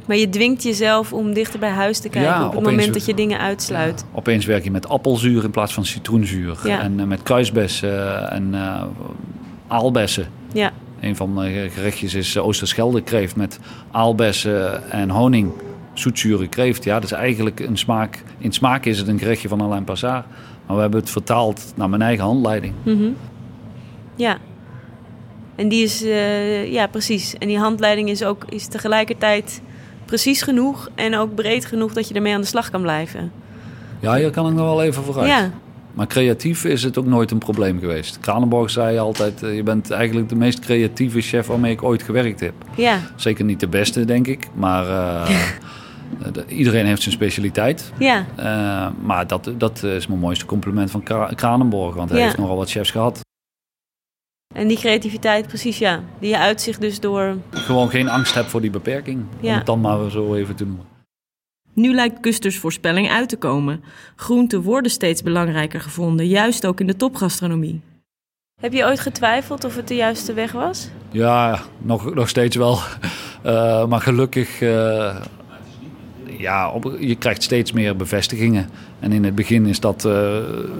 [0.05, 3.05] Maar je dwingt jezelf om dichter bij huis te kijken ja, op het moment dat
[3.05, 4.05] je dingen uitsluit.
[4.11, 6.57] Ja, opeens werk je met appelzuur in plaats van citroenzuur.
[6.67, 8.55] En met kruisbessen en
[9.67, 10.27] aalbessen.
[10.53, 10.71] Ja.
[10.99, 13.59] Een van de gerechtjes is Oosterschelde kreeft met
[13.91, 15.51] aalbessen en honing.
[15.93, 18.23] Zoetzure kreeft, ja, dat is eigenlijk een smaak.
[18.37, 20.25] In smaak is het een gerechtje van Alain Passard.
[20.65, 22.73] Maar we hebben het vertaald naar mijn eigen handleiding.
[22.83, 23.15] Mm
[24.15, 24.37] Ja.
[25.55, 27.37] En die is, uh, ja precies.
[27.37, 29.61] En die handleiding is ook is tegelijkertijd
[30.05, 33.31] precies genoeg en ook breed genoeg dat je ermee aan de slag kan blijven.
[33.99, 35.27] Ja, hier kan ik nog wel even vooruit.
[35.27, 35.51] Ja.
[35.93, 38.19] Maar creatief is het ook nooit een probleem geweest.
[38.19, 42.39] Kranenborg zei altijd, uh, je bent eigenlijk de meest creatieve chef waarmee ik ooit gewerkt
[42.39, 42.53] heb.
[42.75, 42.99] Ja.
[43.15, 44.47] Zeker niet de beste, denk ik.
[44.53, 45.29] Maar uh,
[46.47, 47.91] iedereen heeft zijn specialiteit.
[47.97, 48.25] Ja.
[48.39, 51.03] Uh, maar dat, dat is mijn mooiste compliment van
[51.35, 51.95] Kranenborg.
[51.95, 52.25] Want hij ja.
[52.25, 53.19] heeft nogal wat chefs gehad.
[54.53, 56.03] En die creativiteit, precies ja.
[56.19, 57.37] Die uitzicht dus door...
[57.49, 59.25] Gewoon geen angst hebt voor die beperking.
[59.39, 59.49] Ja.
[59.49, 60.85] Om het dan maar zo even te noemen.
[61.73, 63.83] Nu lijkt Kusters voorspelling uit te komen.
[64.15, 67.81] Groenten worden steeds belangrijker gevonden, juist ook in de topgastronomie.
[68.61, 70.89] Heb je ooit getwijfeld of het de juiste weg was?
[71.11, 72.79] Ja, nog, nog steeds wel.
[73.45, 75.15] Uh, maar gelukkig, uh,
[76.37, 78.69] ja, op, je krijgt steeds meer bevestigingen.
[78.99, 80.37] En in het begin is dat uh,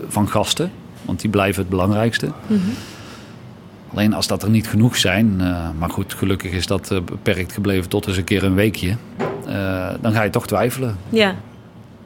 [0.07, 2.25] van gasten, want die blijven het belangrijkste.
[2.25, 2.73] Mm -hmm.
[3.93, 5.35] Alleen als dat er niet genoeg zijn,
[5.77, 8.95] maar goed, gelukkig is dat beperkt gebleven tot eens een keer een weekje.
[9.47, 10.97] Uh, dan ga je toch twijfelen.
[11.09, 11.35] Ja.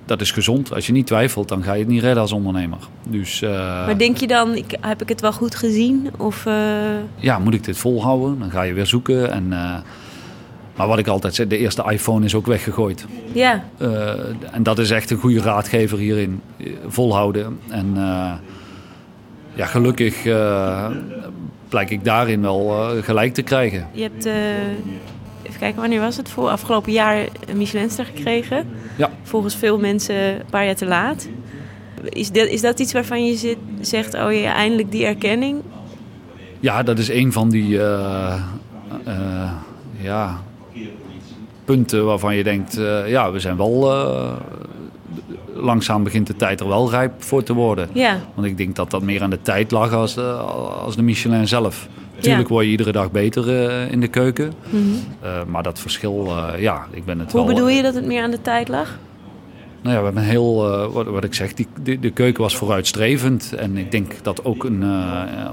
[0.05, 0.73] Dat is gezond.
[0.73, 2.77] Als je niet twijfelt, dan ga je het niet redden als ondernemer.
[3.03, 6.09] Dus, maar denk je dan, ik, heb ik het wel goed gezien?
[6.17, 6.43] Of.
[7.15, 8.39] Ja, moet ik dit volhouden?
[8.39, 9.31] Dan ga je weer zoeken.
[9.31, 9.47] En,
[10.75, 13.05] maar wat ik altijd zeg, de eerste iPhone is ook weggegooid.
[13.31, 13.63] Ja.
[14.51, 16.41] en dat is echt een goede raadgever hierin.
[16.87, 17.59] Volhouden.
[17.69, 17.93] En
[19.53, 20.23] ja, gelukkig
[21.69, 23.87] blijk ik daarin wel gelijk te krijgen.
[23.91, 24.25] Je hebt
[25.43, 26.29] even kijken, wanneer was het?
[26.29, 28.67] Voor afgelopen jaar een Michelinster gekregen.
[28.97, 29.11] Ja.
[29.23, 31.27] Volgens veel mensen een paar jaar te laat.
[32.03, 35.61] Is dat, is dat iets waarvan je zit, zegt, oh ja, eindelijk die erkenning?
[36.59, 38.41] Ja, dat is een van die uh,
[40.01, 40.41] ja,
[41.65, 42.73] punten waarvan je denkt,
[43.07, 43.93] ja, we zijn wel...
[45.55, 47.89] langzaam begint de tijd er wel rijp voor te worden.
[47.93, 48.19] Ja.
[48.33, 51.87] Want ik denk dat dat meer aan de tijd lag als, als de Michelin zelf.
[52.15, 54.53] Natuurlijk word je iedere dag beter uh, in de keuken.
[54.69, 54.93] Mm -hmm.
[55.23, 57.53] uh, maar dat verschil, uh, ja, ik ben het Hoe wel...
[57.53, 58.97] bedoel je dat het meer aan de tijd lag?
[59.81, 60.55] Nou ja, we hebben heel,
[60.91, 63.53] wat, wat, ik zeg, die, de, de, keuken was vooruitstrevend.
[63.57, 64.83] En ik denk dat ook, een,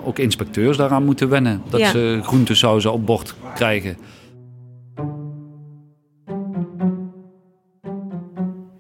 [0.05, 1.63] ook inspecteurs daaraan moeten wennen.
[1.71, 1.91] Dat ja.
[1.91, 3.97] ze groentesauzen op bord krijgen.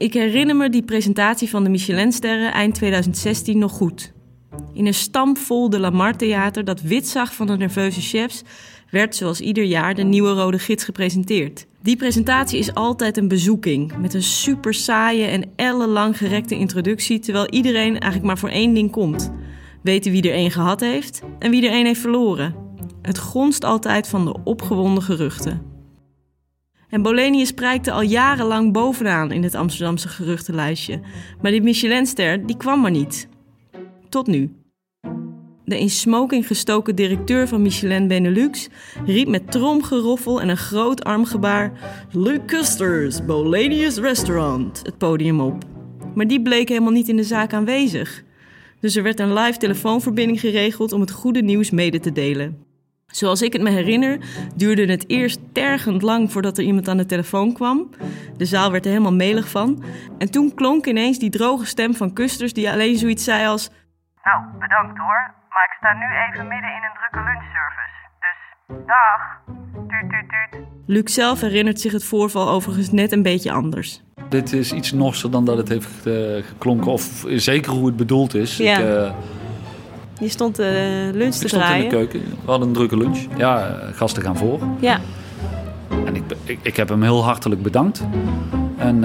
[0.02, 4.12] Ik herinner me die presentatie van de Michelinsterren eind 2016 nog goed.
[4.72, 8.42] In een stampvol de Lamar Theater dat wit zag van de nerveuze chefs,
[8.90, 11.66] werd zoals ieder jaar de nieuwe Rode Gids gepresenteerd.
[11.82, 17.48] Die presentatie is altijd een bezoeking, met een super saaie en ellenlang gerekte introductie, terwijl
[17.48, 19.32] iedereen eigenlijk maar voor één ding komt.
[19.82, 22.54] Weten wie er één gehad heeft en wie er één heeft verloren.
[23.02, 25.71] Het gonst altijd van de opgewonden geruchten.
[26.92, 31.00] En Bolenius prijkte al jarenlang bovenaan in het Amsterdamse geruchtenlijstje.
[31.42, 33.28] Maar die Michelinster, die kwam maar niet.
[34.08, 34.52] Tot nu.
[35.64, 38.68] De in smoking gestoken directeur van Michelin Benelux
[39.06, 41.72] riep met tromgeroffel en een groot armgebaar
[42.10, 45.64] Luc Custers, Bolenius Restaurant, het podium op.
[46.14, 48.22] Maar die bleek helemaal niet in de zaak aanwezig.
[48.80, 52.71] Dus er werd een live telefoonverbinding geregeld om het goede nieuws mede te delen.
[53.12, 54.18] Zoals ik het me herinner,
[54.54, 57.90] duurde het eerst tergend lang voordat er iemand aan de telefoon kwam.
[58.36, 59.82] De zaal werd er helemaal melig van.
[60.18, 63.70] En toen klonk ineens die droge stem van Custers die alleen zoiets zei als...
[64.24, 67.96] Nou, bedankt hoor, maar ik sta nu even midden in een drukke lunchservice.
[68.20, 69.20] Dus, dag.
[69.88, 70.66] Tuut, tuut, tuut.
[70.86, 74.02] Luc zelf herinnert zich het voorval overigens net een beetje anders.
[74.28, 78.34] Dit is iets norser dan dat het heeft uh, geklonken, of zeker hoe het bedoeld
[78.34, 78.56] is.
[78.56, 78.78] Ja.
[78.78, 79.14] Ik, uh,
[80.22, 80.66] je stond uh,
[81.12, 81.84] lunch te ik stond draaien.
[81.84, 82.20] in de keuken.
[82.20, 83.18] We hadden een drukke lunch.
[83.36, 84.60] Ja, gasten gaan voor.
[84.80, 85.00] Ja.
[86.04, 88.02] En ik, ik, ik heb hem heel hartelijk bedankt.
[88.76, 89.00] En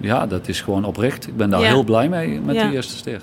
[0.00, 1.28] ja, dat is gewoon oprecht.
[1.28, 1.66] Ik ben daar Ja.
[1.66, 2.66] heel blij mee met Ja.
[2.66, 3.22] die eerste ster.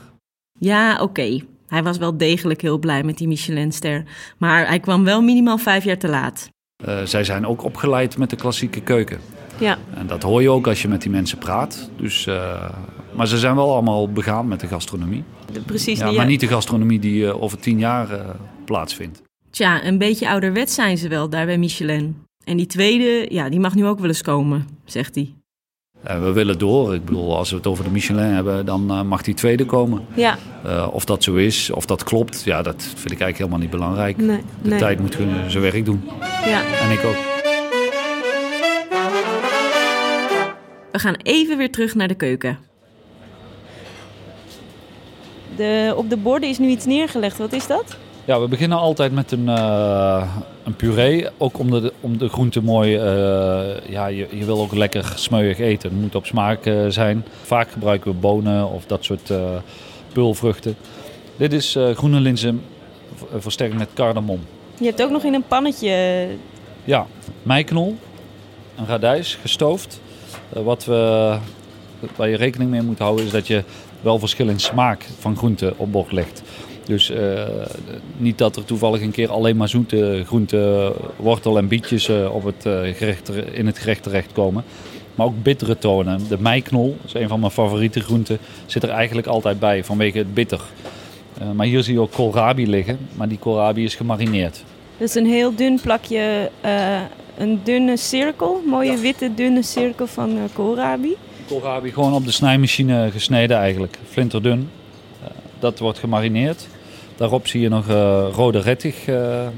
[0.59, 1.39] Ja, oké.
[1.67, 4.03] Hij was wel degelijk heel blij met die Michelinster.
[4.37, 6.49] Maar hij kwam wel minimaal vijf jaar te laat.
[6.87, 9.19] Uh, zij zijn ook opgeleid met de klassieke keuken.
[9.59, 9.77] Ja.
[9.97, 11.89] En dat hoor je ook als je met die mensen praat.
[11.97, 12.69] Dus, uh,
[13.15, 15.23] maar ze zijn wel allemaal begaan met de gastronomie.
[15.53, 15.99] De- precies.
[15.99, 18.19] Ja, die- maar niet de gastronomie die uh, over tien jaar uh,
[18.65, 19.21] plaatsvindt.
[19.49, 22.23] Tja, een beetje ouderwets zijn ze wel daar bij Michelin.
[22.43, 25.33] En die tweede, ja, die mag nu ook wel eens komen, zegt hij.
[26.03, 26.93] En we willen door.
[26.93, 30.05] Ik bedoel, als we het over de Michelin hebben, dan eh, mag die tweede komen.
[30.15, 33.59] Ja, Eh, of dat zo is, of dat klopt, ja, dat vind ik eigenlijk helemaal
[33.59, 34.17] niet belangrijk.
[34.17, 34.41] nee.
[34.61, 34.79] De nee.
[34.79, 36.01] tijd moet gewoon zijn werk doen.
[36.45, 36.61] Ja.
[36.81, 37.15] En ik ook.
[40.91, 42.57] We gaan even weer terug naar de keuken.
[45.55, 47.37] De, op de borden is nu iets neergelegd.
[47.37, 47.97] Wat is dat?
[48.25, 51.27] Ja, we beginnen altijd met een, eh, een puree.
[51.37, 52.95] Ook om de, om de groente mooi...
[52.95, 55.89] eh, ja, je, je wil ook lekker smeuig eten.
[55.89, 57.25] Het moet op smaak eh, zijn.
[57.41, 59.33] Vaak gebruiken we bonen of dat soort
[60.13, 60.75] peulvruchten.
[61.37, 62.61] Dit is groene linzen
[63.37, 64.39] versterkt met cardamom.
[64.79, 66.27] Je hebt ook nog in een pannetje...
[66.83, 67.07] Ja,
[67.43, 67.97] meiknol,
[68.75, 69.99] een radijs, gestoofd.
[70.49, 71.37] Wat we,
[72.15, 73.63] waar je rekening mee moet houden is dat je
[74.01, 76.43] wel verschil in smaak van groenten op bord legt.
[76.85, 77.43] Dus eh,
[78.17, 82.43] niet dat er toevallig een keer alleen maar zoete groenten, wortel en bietjes eh, op
[82.43, 84.63] het, eh, gerecht, in het gerecht terechtkomen.
[85.15, 86.21] Maar ook bittere tonen.
[86.29, 90.17] De meiknol, dat is een van mijn favoriete groenten, zit er eigenlijk altijd bij vanwege
[90.17, 90.61] het bitter.
[91.53, 94.63] Maar hier zie je ook koolrabi liggen, maar die koolrabi is gemarineerd.
[94.97, 96.51] Is een heel dun plakje,
[97.37, 98.61] een dunne cirkel.
[98.65, 101.15] Mooie witte dunne cirkel van koolrabi.
[101.47, 104.69] Koolrabi gewoon op de snijmachine gesneden eigenlijk, flinterdun.
[105.23, 105.29] Eh,
[105.59, 106.67] dat wordt gemarineerd.
[107.15, 109.49] Daarop zie je nog eh, rode rettich eh, eh,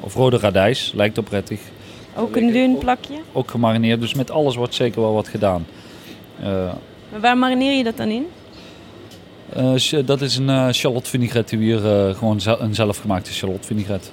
[0.00, 1.60] of rode radijs, lijkt op rettich.
[2.16, 3.14] Ook een dun plakje.
[3.32, 5.66] Ook gemarineerd, dus met alles wordt zeker wel wat gedaan.
[6.40, 6.46] Eh,
[7.10, 8.26] Maar waar marineer je dat dan in?
[9.52, 14.08] eh, dat is een eh shallot vinaigrette hier, eh, gewoon zel- een zelfgemaakte shallot vinaigrette.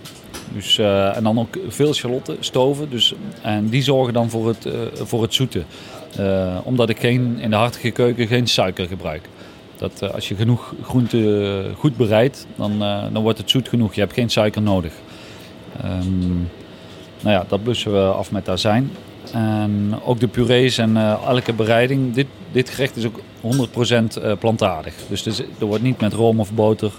[0.54, 2.90] Dus, eh, en dan ook veel shallotten, stoven.
[2.90, 5.64] Dus, en die zorgen dan voor het, eh, voor het zoete.
[6.18, 9.22] Eh, omdat ik geen, in de hartige keuken geen suiker gebruik.
[9.78, 12.80] Dat, eh, als je genoeg groente eh, goed bereidt, dan,
[13.14, 13.94] dan wordt het zoet genoeg.
[13.94, 14.94] Je hebt geen suiker nodig.
[15.84, 16.30] Ehm,
[17.22, 18.92] nou ja, dat blussen we af met azijn.
[19.34, 22.14] En ook de purees en elke bereiding.
[22.14, 24.94] Dit, dit gerecht is ook 100% eh, plantaardig.
[25.10, 26.92] Dus er, wordt niet met room of boter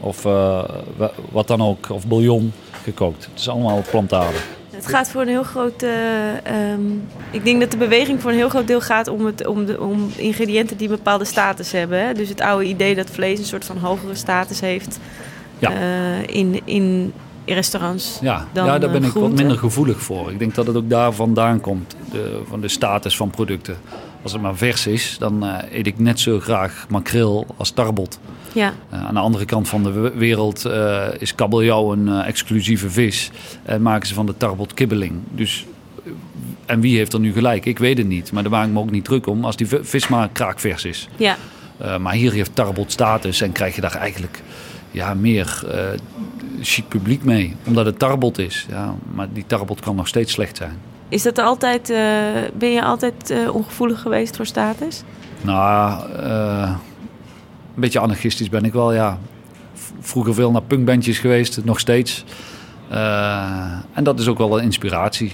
[0.00, 3.28] of wa- wat dan ook, of bouillon gekookt.
[3.30, 4.46] Het is allemaal plantaardig.
[4.72, 5.82] Het gaat voor een heel groot.
[5.82, 6.80] ehm,
[7.30, 9.80] ik denk dat de beweging voor een heel groot deel gaat om, het, om, de,
[9.80, 12.06] om ingrediënten die een bepaalde status hebben.
[12.06, 12.12] Hè?
[12.14, 14.98] Dus het oude idee dat vlees een soort van hogere status heeft
[15.58, 15.70] Ja.
[15.72, 17.12] eh, in, in
[17.46, 18.18] restaurants.
[18.20, 20.30] Ja, Dan, ja daar ben eh, ik wat minder gevoelig voor.
[20.30, 23.76] Ik denk dat het ook daar vandaan komt, de, van de status van producten.
[24.22, 28.18] Als het maar vers is, dan eh, eet ik net zo graag makreel als tarbot.
[28.52, 32.90] Ja, Eh, aan de andere kant van de we- wereld eh, is kabeljauw een exclusieve
[32.90, 33.30] vis.
[33.62, 35.12] En maken ze van de tarbot kibbeling.
[35.30, 35.64] Dus,
[36.66, 37.64] en wie heeft er nu gelijk?
[37.66, 38.32] Ik weet het niet.
[38.32, 40.84] Maar daar maak ik me ook niet druk om als die vi- vis maar kraakvers
[40.84, 41.08] is.
[41.16, 41.36] ja.
[42.00, 44.42] Maar hier heeft tarbot status en krijg je daar eigenlijk
[44.90, 45.62] ja, meer
[46.60, 47.56] chic publiek mee.
[47.66, 48.66] Omdat het tarbot is.
[48.70, 50.78] Ja, maar die tarbot kan nog steeds slecht zijn.
[51.12, 51.96] Is dat altijd, eh,
[52.54, 55.02] ben je altijd eh, ongevoelig geweest voor status?
[55.40, 56.70] Nou, eh,
[57.74, 59.18] een beetje anarchistisch ben ik wel, ja.
[60.00, 62.24] Vroeger veel naar punkbandjes geweest, nog steeds.
[63.92, 65.32] En dat is ook wel een inspiratie.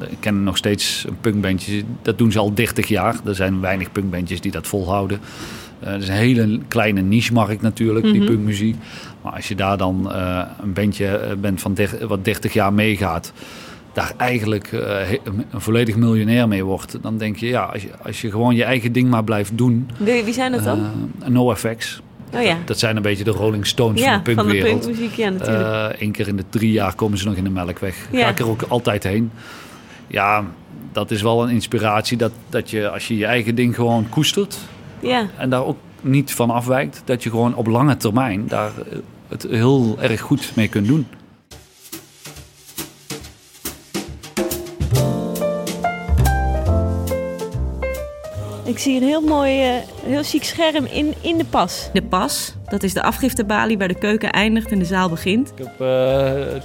[0.00, 3.16] Ik ken nog steeds een punkbandje, dat doen ze al 30 jaar.
[3.24, 5.20] Er zijn weinig punkbandjes die dat volhouden.
[5.78, 8.26] Het is een hele kleine niche-markt natuurlijk, die Mhm.
[8.26, 8.76] punkmuziek.
[9.22, 10.12] Maar als je daar dan
[10.62, 13.32] een bandje bent van der- wat 30 jaar meegaat
[13.94, 18.20] daar eigenlijk eh, een- volledig miljonair mee wordt, dan denk je, ja, als je, als
[18.20, 19.90] je gewoon je eigen ding maar blijft doen.
[19.98, 20.90] Wie, wie zijn dat dan?
[21.22, 22.00] eh, NoFX.
[22.34, 24.80] oh ja, Dat zijn een beetje de Rolling Stones ja van de van de punkwereld.
[24.84, 26.00] punkmuziek, ja natuurlijk.
[26.00, 27.96] Eén keer in de drie jaar komen ze nog in de Melkweg.
[28.12, 28.20] Ja.
[28.24, 29.30] Ga ik er ook altijd heen.
[30.06, 30.44] Ja,
[30.92, 34.58] dat is wel een inspiratie dat, dat je als je je eigen ding gewoon koestert
[35.00, 35.26] ja.
[35.38, 39.46] en daar ook niet van afwijkt, dat je gewoon op lange termijn daar eh, het
[39.50, 41.06] heel erg goed mee kunt doen.
[48.74, 49.70] Ik zie een heel mooi, eh,
[50.06, 51.88] heel chic scherm in, in de pas.
[51.92, 55.52] De pas, dat is de afgiftebalie waar de keuken eindigt en de zaal begint.
[55.56, 55.76] Ik heb eh,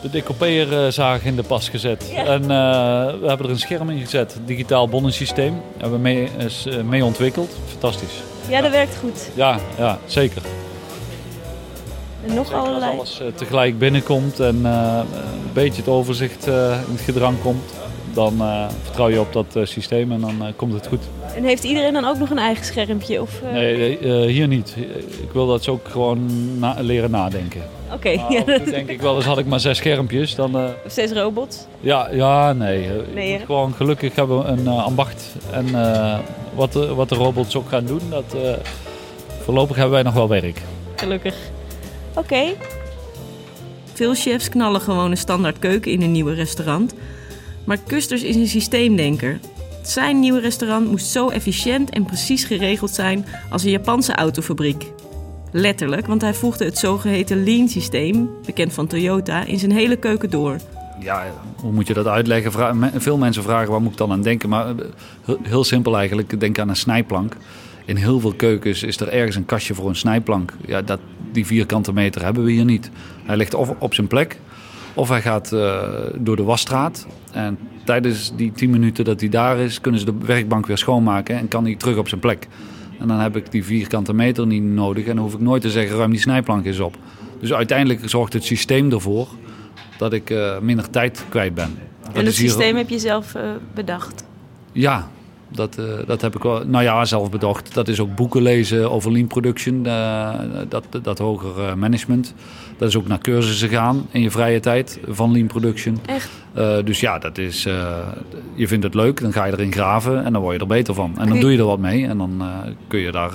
[0.02, 2.12] de decoupeerzaag in de pas gezet.
[2.14, 2.24] Ja.
[2.26, 2.48] En eh,
[3.22, 4.38] we hebben er een scherm in gezet.
[4.46, 5.62] Digitaal bonnensysteem.
[5.78, 7.56] Hebben we mee, is, eh, mee ontwikkeld.
[7.70, 8.22] Fantastisch.
[8.48, 9.30] Ja, dat werkt goed.
[9.36, 10.42] Ja, ja zeker.
[12.28, 12.92] En nog Zeker als allerlei.
[12.98, 15.00] alles eh, tegelijk binnenkomt en eh,
[15.44, 16.54] een beetje het overzicht eh,
[16.88, 17.64] in het gedrang komt.
[18.14, 21.00] Dan eh, vertrouw je op dat eh, systeem en dan eh, komt het goed.
[21.36, 23.22] En heeft iedereen dan ook nog een eigen schermpje?
[23.22, 24.76] Of, eh, Nee, eh, hier niet.
[25.22, 26.26] Ik wil dat ze ook gewoon
[26.60, 27.62] na- leren nadenken.
[27.94, 30.36] Oké, ja, toe dat denk ik wel eens had ik maar zes schermpjes.
[30.36, 31.66] Dan, eh, zes robots.
[31.80, 32.90] Ja, ja nee.
[33.16, 35.36] Moet gewoon gelukkig hebben we een ambacht.
[35.52, 36.18] En eh,
[36.56, 38.52] wat, de, wat de robots ook gaan doen, dat, eh,
[39.44, 40.62] voorlopig hebben wij nog wel werk.
[40.96, 41.36] Gelukkig.
[42.14, 42.44] Oké,
[43.94, 46.94] Veel chefs knallen gewoon een standaard keuken in een nieuwe restaurant.
[47.70, 49.40] Maar Kusters is een systeemdenker.
[49.84, 54.92] Zijn nieuwe restaurant moest zo efficiënt en precies geregeld zijn als een Japanse autofabriek.
[55.52, 60.58] Letterlijk, want hij voegde het zogeheten Lean-systeem, bekend van Toyota, in zijn hele keuken door.
[61.00, 61.26] Ja,
[61.62, 62.52] hoe moet je dat uitleggen?
[63.02, 64.50] Veel mensen vragen waar moet ik dan aan denken.
[64.50, 67.36] Maar eh, heel- simpel eigenlijk, denk aan een snijplank.
[67.86, 70.54] In heel veel keukens is er ergens een kastje voor een snijplank.
[70.66, 71.00] Ja, dat,
[71.32, 72.90] die vierkante meter hebben we hier niet.
[73.26, 74.40] Hij ligt op zijn plek,
[74.94, 75.82] of hij gaat eh,
[76.16, 77.08] door de wasstraat.
[77.32, 81.38] En tijdens die 10 minuten dat hij daar is, kunnen ze de werkbank weer schoonmaken
[81.38, 82.48] en kan hij terug op zijn plek.
[83.00, 85.70] En dan heb ik die vierkante meter niet nodig en dan hoef ik nooit te
[85.70, 86.98] zeggen, ruim die snijplank eens op.
[87.40, 89.28] Dus uiteindelijk zorgt het systeem ervoor
[89.98, 91.78] dat ik eh, minder tijd kwijt ben.
[92.04, 94.24] Dat en het hier- systeem heb je zelf eh, bedacht.
[94.72, 95.08] Ja,
[95.52, 96.66] dat, eh, dat heb ik wel.
[96.66, 97.74] Nou ja, zelf bedacht.
[97.74, 100.30] Dat is ook boeken lezen over lean production, eh,
[100.70, 102.34] dat, dat hoger eh, management.
[102.78, 105.98] Dat is ook naar cursussen gaan in je vrije tijd van lean production.
[106.06, 106.30] Echt?
[106.86, 107.64] Dus ja, dat is,
[108.56, 110.94] je vindt het leuk, dan ga je erin graven en dan word je er beter
[110.94, 111.14] van.
[111.20, 112.42] En dan doe je er wat mee en dan
[112.88, 113.32] kun je daar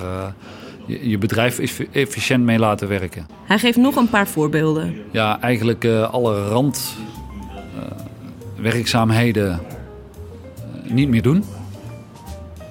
[0.85, 3.25] je, bedrijf effi- efficiënt mee laten werken.
[3.43, 4.95] Hij geeft nog een paar voorbeelden.
[5.11, 6.95] Ja, eigenlijk alle rand
[8.55, 11.43] werkzaamheden eh, niet meer doen.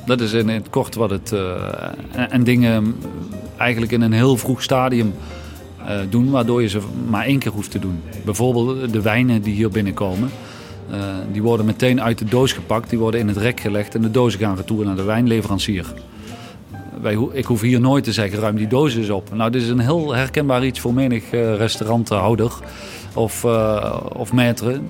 [0.06, 1.32] Dat is in het kort wat het.
[1.32, 1.52] eh,
[2.12, 2.96] en, en dingen
[3.56, 5.14] eigenlijk in een heel vroeg stadium
[5.86, 8.00] eh, doen, waardoor je ze maar één keer hoeft te doen.
[8.24, 10.30] Bijvoorbeeld de wijnen die hier binnenkomen.
[10.90, 10.98] eh,
[11.32, 14.10] die worden meteen uit de doos gepakt, die worden in het rek gelegd en de
[14.10, 15.86] dozen gaan retour naar de wijnleverancier.
[17.00, 19.34] Wij, ik hoef hier nooit te zeggen, ruim die doos eens op.
[19.34, 22.52] Nou, dit is een heel herkenbaar iets voor menig eh, restauranthouder
[23.14, 24.80] of, eh of maître.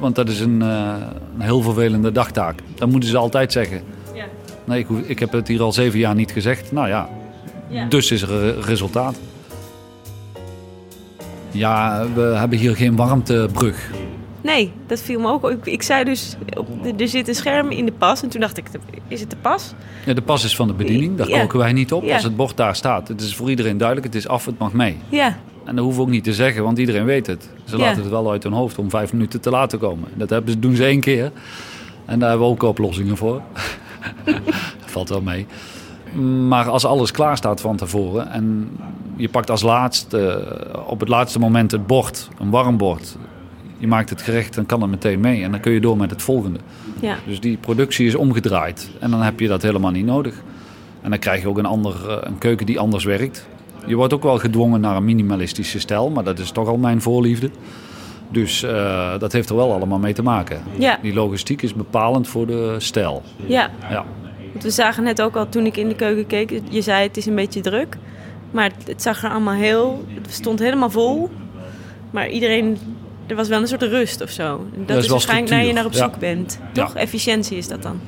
[0.00, 1.00] Want dat is een, een
[1.38, 2.58] heel vervelende dagtaak.
[2.74, 3.82] Dat moeten ze altijd zeggen.
[4.64, 6.72] Nee, ik, hoef- ik heb het hier al zeven jaar niet gezegd.
[6.72, 7.08] Nou ja,
[7.68, 7.84] Ja.
[7.84, 9.16] dus is er een resultaat.
[11.50, 13.90] Ja, we hebben hier geen warmtebrug.
[14.40, 15.50] Nee, dat viel me ook.
[15.50, 16.36] Ik, ik zei dus,
[16.98, 18.22] er zit een scherm in de pas.
[18.22, 18.66] En toen dacht ik,
[19.08, 19.72] is het de pas?
[20.06, 21.40] Ja, de pas is van de bediening, daar Ja.
[21.40, 22.04] koken wij niet op.
[22.04, 22.14] Ja.
[22.14, 24.72] Als het bord daar staat, het is voor iedereen duidelijk, het is af, het mag
[24.72, 24.96] mee.
[25.08, 27.48] Ja, En dat hoeven we ook niet te zeggen, want iedereen weet het.
[27.64, 30.08] Ze laten het wel uit hun hoofd om vijf minuten te laten komen.
[30.14, 31.32] Dat hebben ze, doen ze één keer.
[32.04, 33.40] En daar hebben we ook oplossingen voor.
[34.86, 35.46] Valt wel mee.
[36.48, 38.76] Maar als alles klaar staat van tevoren en
[39.16, 40.46] je pakt als laatste,
[40.86, 43.16] op het laatste moment het bord, een warm bord.
[43.78, 45.42] Je maakt het gerecht, dan kan het meteen mee.
[45.42, 46.58] En dan kun je door met het volgende.
[47.00, 47.16] ja.
[47.26, 48.90] Dus die productie is omgedraaid.
[49.00, 50.42] En dan heb je dat helemaal niet nodig.
[51.00, 53.46] En dan krijg je ook een, ander, eh, een keuken die anders werkt.
[53.86, 57.02] Je wordt ook wel gedwongen naar een minimalistische stijl, maar dat is toch al mijn
[57.02, 57.50] voorliefde.
[58.28, 60.62] Dus eh, dat heeft er wel allemaal mee te maken.
[60.78, 60.98] Ja.
[61.02, 63.22] Die logistiek is bepalend voor de stijl.
[63.46, 63.70] ja.
[63.90, 64.04] Ja.
[64.52, 66.60] Want we zagen net ook al toen ik in de keuken keek.
[66.68, 67.96] Je zei het is een beetje druk.
[68.50, 70.04] Maar het, het zag er allemaal heel...
[70.22, 71.30] Het stond helemaal vol.
[72.10, 72.78] Maar iedereen...
[73.26, 74.66] Er was wel een soort rust of zo.
[74.86, 76.18] Dat, is waarschijnlijk naar je naar op zoek ja.
[76.18, 76.58] bent.
[76.72, 76.84] Ja.
[76.84, 76.94] Toch?
[76.94, 78.00] Efficiëntie is dat dan.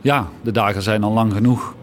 [0.00, 1.74] ja, de dagen zijn al lang genoeg.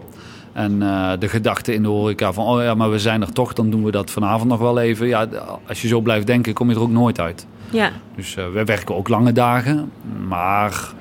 [0.54, 3.54] En eh, de gedachte in de horeca van, oh ja, maar we zijn er toch,
[3.54, 5.08] dan doen we dat vanavond nog wel even.
[5.08, 5.27] Ja,
[5.67, 7.47] als je zo blijft denken, kom je er ook nooit uit.
[7.72, 9.92] Ja, Dus eh, we werken ook lange dagen,
[10.28, 10.92] maar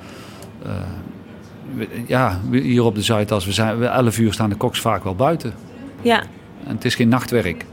[0.64, 0.70] eh,
[1.74, 5.04] we- ja, hier op de Zuidas, we zijn we 11 uur staan de koks vaak
[5.04, 5.52] wel buiten.
[6.02, 6.22] ja.
[6.66, 7.64] En het is geen nachtwerk.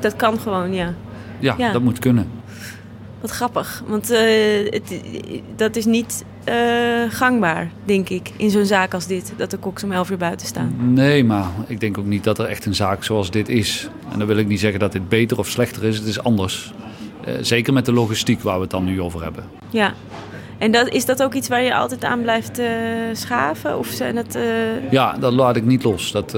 [0.00, 0.94] Dat kan gewoon, ja.
[1.38, 1.72] Ja, Ja.
[1.72, 2.28] dat moet kunnen.
[3.20, 3.82] Wat grappig.
[3.86, 5.00] Want eh, het,
[5.56, 6.24] dat is niet
[7.08, 9.32] gangbaar, denk ik, in zo'n zaak als dit.
[9.36, 10.92] Dat de koks om 11 uur buiten staan.
[10.92, 13.88] Nee, maar ik denk ook niet dat er echt een zaak zoals dit is.
[14.12, 16.72] En dan wil ik niet zeggen dat dit beter of slechter is, het is anders.
[17.24, 19.44] Eh, zeker met de logistiek waar we het dan nu over hebben.
[19.70, 19.92] Ja.
[20.58, 22.66] En dat, is dat ook iets waar je altijd aan blijft eh,
[23.12, 23.78] schaven?
[23.78, 24.34] Of zijn het...
[24.34, 24.42] eh,
[24.90, 26.12] Ja, dat laat ik niet los.
[26.12, 26.34] Dat,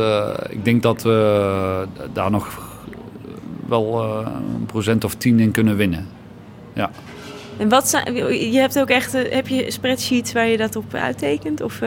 [0.50, 2.70] ik denk dat we daar nog
[3.66, 6.08] wel een procent of tien in kunnen winnen.
[6.72, 6.90] Ja.
[7.56, 8.14] En wat zijn...
[8.50, 9.12] Je hebt ook echt...
[9.12, 11.60] heb je spreadsheets waar je dat op uittekent?
[11.60, 11.80] Of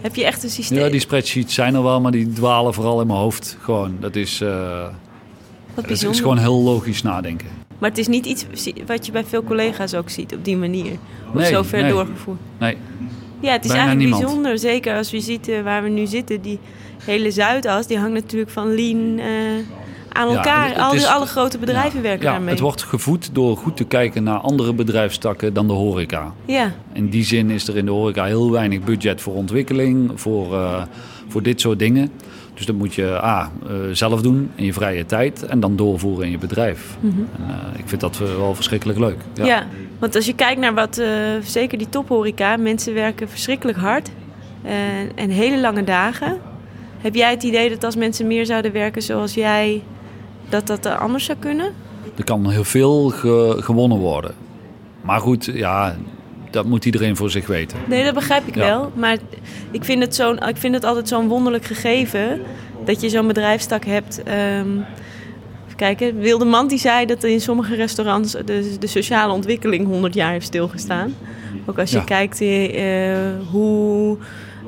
[0.00, 0.78] heb je echt een systeem?
[0.78, 3.56] Ja, die spreadsheets zijn er wel, maar die dwalen vooral in mijn hoofd.
[3.60, 4.38] Gewoon, dat is,
[5.74, 6.10] bijzonder.
[6.10, 7.59] is gewoon heel logisch nadenken.
[7.80, 8.46] Maar het is niet iets
[8.86, 10.92] wat je bij veel collega's ook ziet op die manier.
[11.28, 11.90] Of Nee, zo ver nee.
[11.90, 12.38] doorgevoerd.
[12.58, 12.76] Nee,
[13.40, 14.22] Ja, het is Bijna eigenlijk niemand.
[14.22, 14.58] bijzonder.
[14.58, 16.40] Zeker als je ziet eh, waar we nu zitten.
[16.40, 16.58] Die
[17.04, 19.26] hele Zuidas, die hangt natuurlijk van lean eh,
[20.12, 20.74] aan Ja, elkaar.
[20.78, 22.50] Al is- alle grote bedrijven werken ja, daarmee.
[22.50, 26.32] het wordt gevoed door goed te kijken naar andere bedrijfstakken dan de horeca.
[26.44, 30.54] Ja, In die zin is er in de horeca heel weinig budget voor ontwikkeling, voor,
[30.54, 30.82] eh,
[31.28, 32.10] voor dit soort dingen.
[32.60, 36.24] Dus dat moet je A, eh, zelf doen in je vrije tijd en dan doorvoeren
[36.24, 36.96] in je bedrijf.
[37.00, 37.14] Mhm.
[37.18, 39.16] En, eh, ik vind dat eh, wel verschrikkelijk leuk.
[39.34, 39.66] ja.
[39.98, 41.02] want als je kijkt naar wat,
[41.42, 44.10] zeker die tophoreca, mensen werken verschrikkelijk hard.
[45.14, 46.38] en hele lange dagen.
[46.98, 49.82] Heb jij het idee dat als mensen meer zouden werken zoals jij,
[50.48, 51.72] dat dat anders zou kunnen?
[52.16, 54.34] Er kan heel veel ge- gewonnen worden.
[55.02, 55.96] Maar goed, ja,
[56.50, 57.78] dat moet iedereen voor zich weten.
[57.86, 58.60] Nee, dat begrijp ik Ja.
[58.66, 58.92] wel.
[58.94, 59.16] Maar
[59.70, 62.40] ik vind, het zo'n, ik vind het altijd zo'n wonderlijk gegeven
[62.84, 64.22] dat je zo'n bedrijfstak hebt.
[64.26, 64.86] Even
[65.76, 70.46] kijken, Wildeman die zei dat in sommige restaurants de, de sociale ontwikkeling 100 jaar heeft
[70.46, 71.14] stilgestaan.
[71.66, 72.04] Ook als je Ja.
[72.04, 74.16] kijkt eh, hoe.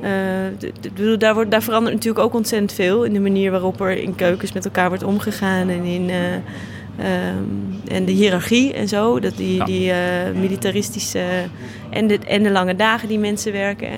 [0.01, 0.11] eh,
[0.59, 3.81] de- de- bedoel, daar, wordt, daar verandert natuurlijk ook ontzettend veel in de manier waarop
[3.81, 6.11] er in keukens met elkaar wordt omgegaan en in.
[6.11, 6.17] eh,
[6.99, 9.65] ehm, en de hiërarchie en zo, dat die, Ja.
[9.65, 11.25] die eh, militaristische
[11.91, 13.91] en de, en de lange dagen die mensen werken.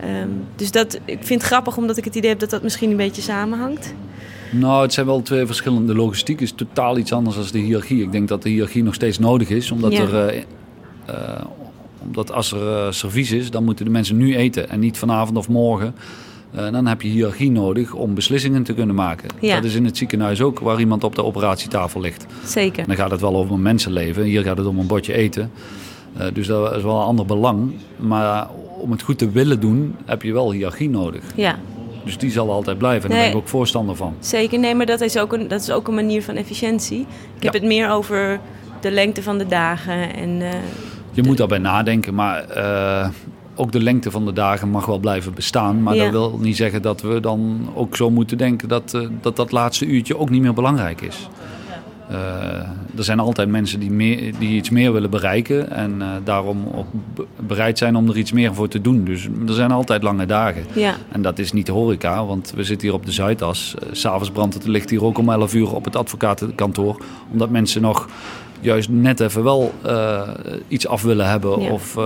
[0.00, 2.90] Ehm, dus dat, ik vind het grappig omdat ik het idee heb dat dat misschien
[2.90, 3.94] een beetje samenhangt.
[4.50, 5.92] Nou, het zijn wel twee verschillende.
[5.92, 8.02] De logistiek is totaal iets anders dan de hiërarchie.
[8.02, 10.00] Ik denk dat de hiërarchie nog steeds nodig is, omdat, Ja.
[10.02, 10.42] er, eh,
[11.06, 11.44] eh,
[12.02, 15.48] omdat als er servies is, dan moeten de mensen nu eten en niet vanavond of
[15.48, 15.94] morgen.
[16.54, 19.28] Eh, dan heb je hiërarchie nodig om beslissingen te kunnen maken.
[19.40, 19.54] Ja.
[19.54, 22.26] Dat is in het ziekenhuis ook, waar iemand op de operatietafel ligt.
[22.44, 22.78] Zeker.
[22.82, 24.22] En dan gaat het wel over een mensenleven.
[24.22, 25.50] Hier gaat het om een bordje eten.
[26.16, 27.72] Eh, dus dat is wel een ander belang.
[27.96, 28.48] Maar
[28.80, 31.22] om het goed te willen doen, heb je wel hiërarchie nodig.
[31.34, 31.58] Ja,
[32.04, 33.02] Dus die zal altijd blijven.
[33.02, 33.28] En daar Nee.
[33.30, 34.14] ben ik ook voorstander van.
[34.20, 34.58] zeker.
[34.58, 37.00] Nee, maar dat is ook een, dat is ook een manier van efficiëntie.
[37.36, 37.58] Ik heb Ja.
[37.58, 38.40] het meer over
[38.80, 40.14] de lengte van de dagen.
[40.14, 40.48] En, eh,
[41.12, 42.44] Je moet daarbij nadenken, maar
[43.56, 45.82] ook de lengte van de dagen mag wel blijven bestaan.
[45.82, 46.02] Maar Ja.
[46.02, 49.52] dat wil niet zeggen dat we dan ook zo moeten denken dat eh, dat, dat
[49.52, 51.28] laatste uurtje ook niet meer belangrijk is.
[52.10, 52.16] Eh,
[52.96, 56.86] er zijn altijd mensen die, meer, die iets meer willen bereiken en eh, daarom ook
[57.14, 59.04] be- bereid zijn om er iets meer voor te doen.
[59.04, 60.64] Dus er zijn altijd lange dagen.
[60.74, 63.74] ja, En dat is niet de horeca, want we zitten hier op de Zuidas.
[63.92, 67.00] S S'avonds brandt het licht hier ook om 11 uur op het advocatenkantoor.
[67.32, 68.08] Omdat mensen nog
[68.60, 69.72] juist net even wel
[70.68, 71.60] iets af willen hebben.
[71.60, 71.70] Ja.
[71.70, 71.96] Of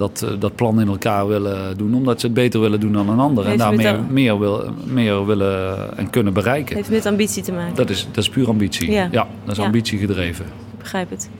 [0.00, 1.94] dat, eh, dat plan in elkaar willen doen.
[1.94, 3.44] Omdat ze het beter willen doen dan een ander.
[3.46, 6.76] Heeft en met daarmee dat- meer, wil, meer willen en kunnen bereiken.
[6.76, 7.74] heeft met ambitie te maken.
[7.74, 8.90] Dat is, dat is puur ambitie.
[8.90, 9.08] Ja.
[9.10, 9.64] Ja, dat is Ja.
[9.64, 10.44] ambitie gedreven.
[10.44, 11.30] Ik begrijp het.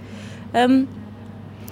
[0.51, 0.81] Ehm,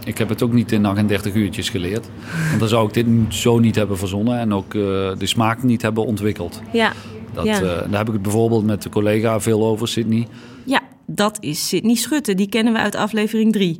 [0.04, 2.08] Ik heb het ook niet in 38 uurtjes geleerd.
[2.48, 4.38] Want dan zou ik dit zo niet hebben verzonnen.
[4.38, 4.80] En ook eh,
[5.18, 6.60] de smaak niet hebben ontwikkeld.
[6.72, 6.92] ja.
[7.32, 7.54] Dat, Ja.
[7.54, 10.26] eh, daar heb ik het bijvoorbeeld met de collega veel over, Sydney.
[10.64, 12.34] Ja, dat is Sidney Schutte.
[12.34, 13.76] Die kennen we uit aflevering 3,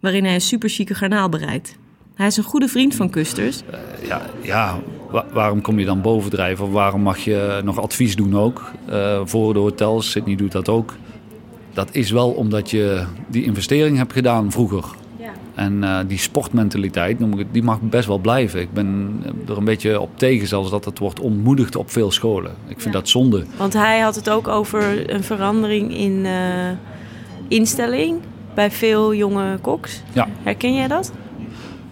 [0.00, 1.76] waarin hij een superchique garnaal bereidt.
[2.14, 3.62] Hij is een goede vriend van Kusters.
[4.06, 4.78] Ja, ja
[5.10, 6.64] wa- waarom kom je dan bovendrijven?
[6.64, 8.70] Of waarom mag je nog advies doen ook?
[8.88, 10.94] eh, voor de hotels, Sydney doet dat ook.
[11.72, 14.84] Dat is wel omdat je die investering hebt gedaan vroeger.
[15.16, 15.30] Ja.
[15.54, 18.60] En eh, die sportmentaliteit, noem ik het, die mag best wel blijven.
[18.60, 22.50] Ik ben er een beetje op tegen zelfs dat het wordt ontmoedigd op veel scholen.
[22.66, 23.00] Ik vind Ja.
[23.00, 23.44] dat zonde.
[23.56, 26.70] Want hij had het ook over een verandering in eh,
[27.48, 28.18] instelling
[28.54, 30.02] bij veel jonge koks.
[30.12, 30.28] Ja.
[30.42, 31.12] Herken jij dat?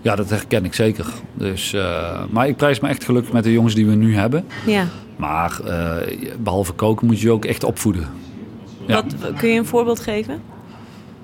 [0.03, 1.07] Ja, dat herken ik zeker.
[1.35, 4.45] Dus, eh, maar ik prijs me echt gelukkig met de jongens die we nu hebben.
[4.67, 4.87] Ja.
[5.17, 5.97] Maar eh,
[6.39, 8.09] behalve koken moet je je ook echt opvoeden.
[8.87, 8.95] Ja.
[8.95, 10.41] Wat, kun je een voorbeeld geven?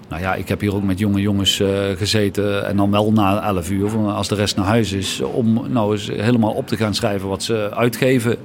[0.09, 2.67] Nou ja, ik heb hier ook met jonge jongens eh, gezeten.
[2.67, 5.21] En dan wel na 11 uur, als de rest naar huis is.
[5.21, 8.37] Om nou eens helemaal op te gaan schrijven wat ze uitgeven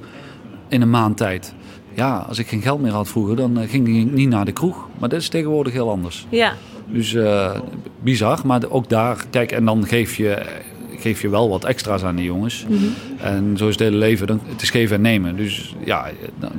[0.68, 1.54] in een maand tijd.
[1.94, 4.88] Ja, als ik geen geld meer had vroeger, dan ging ik niet naar de kroeg.
[4.98, 6.26] Maar dat is tegenwoordig heel anders.
[6.28, 6.52] Ja.
[6.86, 7.50] Dus eh,
[8.02, 10.42] bizar, maar ook daar, kijk, en dan geef je,
[11.02, 12.66] geef je wel wat extra's aan die jongens.
[13.20, 15.36] En zo is het hele leven, dan, het is geven en nemen.
[15.36, 16.06] Dus ja,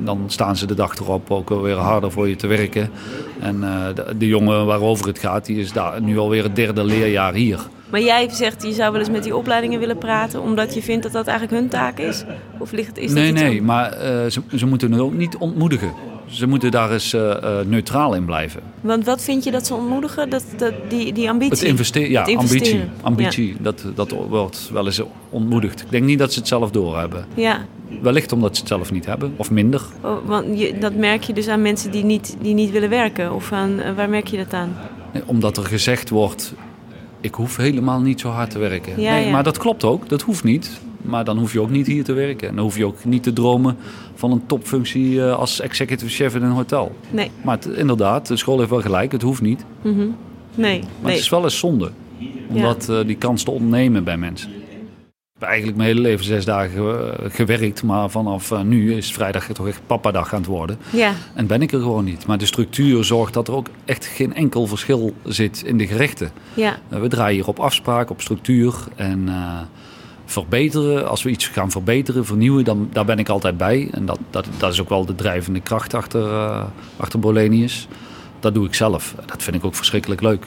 [0.04, 2.90] dan, staan ze de dag erop ook weer harder voor je te werken.
[3.40, 6.84] En eh, de, de jongen waarover het gaat, die is daar nu alweer het derde
[6.84, 7.58] leerjaar hier.
[7.90, 10.42] Maar jij zegt, je zou wel eens met die opleidingen willen praten...
[10.42, 12.24] omdat je vindt dat dat eigenlijk hun taak is?
[12.58, 15.92] Of ligt, is dat nee, nee, maar eh, ze, ze moeten het ook niet ontmoedigen.
[16.34, 18.60] Ze moeten daar eens eh, eh, neutraal in blijven.
[18.80, 20.30] Want wat vind je dat ze ontmoedigen?
[20.30, 21.58] Dat, dat, die, die ambitie?
[21.58, 22.90] Het investeren, ja, Het investeren.
[23.00, 23.52] ambitie.
[23.52, 25.80] ambitie dat, dat wordt wel eens ontmoedigd.
[25.80, 27.26] Ik denk niet dat ze het zelf doorhebben.
[27.34, 27.64] Ja,
[28.02, 29.82] Wellicht omdat ze het zelf niet hebben, of minder.
[30.00, 33.32] Oh, want je, dat merk je dus aan mensen die niet, die niet willen werken.
[33.34, 34.76] Of aan, eh, waar merk je dat aan?
[35.12, 36.54] Nee, Omdat er gezegd wordt,
[37.20, 39.00] ik hoef helemaal niet zo hard te werken.
[39.00, 39.30] Ja, nee, ja.
[39.30, 40.70] Maar dat klopt ook, dat hoeft niet.
[41.04, 42.48] Maar dan hoef je ook niet hier te werken.
[42.48, 43.76] En dan hoef je ook niet te dromen
[44.14, 46.96] van een topfunctie eh, als executive chef in een hotel.
[47.10, 49.64] Nee, Maar het- inderdaad, de school heeft wel gelijk, het hoeft niet.
[49.82, 49.98] nee,
[50.54, 50.78] Maar nee.
[51.12, 51.90] het is wel eens zonde
[52.48, 54.50] om dat, eh, die kans te ontnemen bij mensen.
[54.50, 59.46] Ik heb eigenlijk mijn hele leven zes dagen eh, gewerkt, maar vanaf nu is vrijdag
[59.46, 60.78] toch echt papadag aan het worden.
[60.92, 62.26] Ja, En ben ik er gewoon niet.
[62.26, 66.30] Maar de structuur zorgt dat er ook echt geen enkel verschil zit in de gerechten.
[66.54, 69.28] ja, We draaien hier op afspraak, op structuur en
[70.24, 71.08] verbeteren.
[71.08, 73.88] Als we iets gaan verbeteren, vernieuwen, dan daar ben ik altijd bij.
[73.92, 76.62] En dat, dat, dat is ook wel de drijvende kracht achter, eh
[76.96, 77.88] achter Bolenius.
[78.40, 79.14] Dat doe ik zelf.
[79.26, 80.46] Dat vind ik ook verschrikkelijk leuk.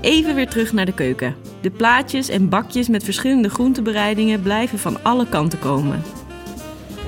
[0.00, 1.34] Even weer terug naar de keuken.
[1.60, 6.02] De plaatjes en bakjes met verschillende groentebereidingen blijven van alle kanten komen.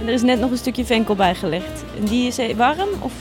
[0.01, 1.85] En er is net nog een stukje venkel bijgelegd.
[1.99, 2.89] En die is eh, warm?
[3.01, 3.13] Of?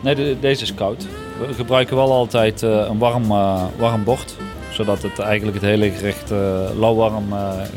[0.00, 1.06] Nee, de- deze is koud.
[1.38, 4.36] We gebruiken wel altijd eh, een warm, eh, warm bord.
[4.70, 6.38] Zodat het eigenlijk het hele gerecht eh
[6.78, 7.24] lauwwarm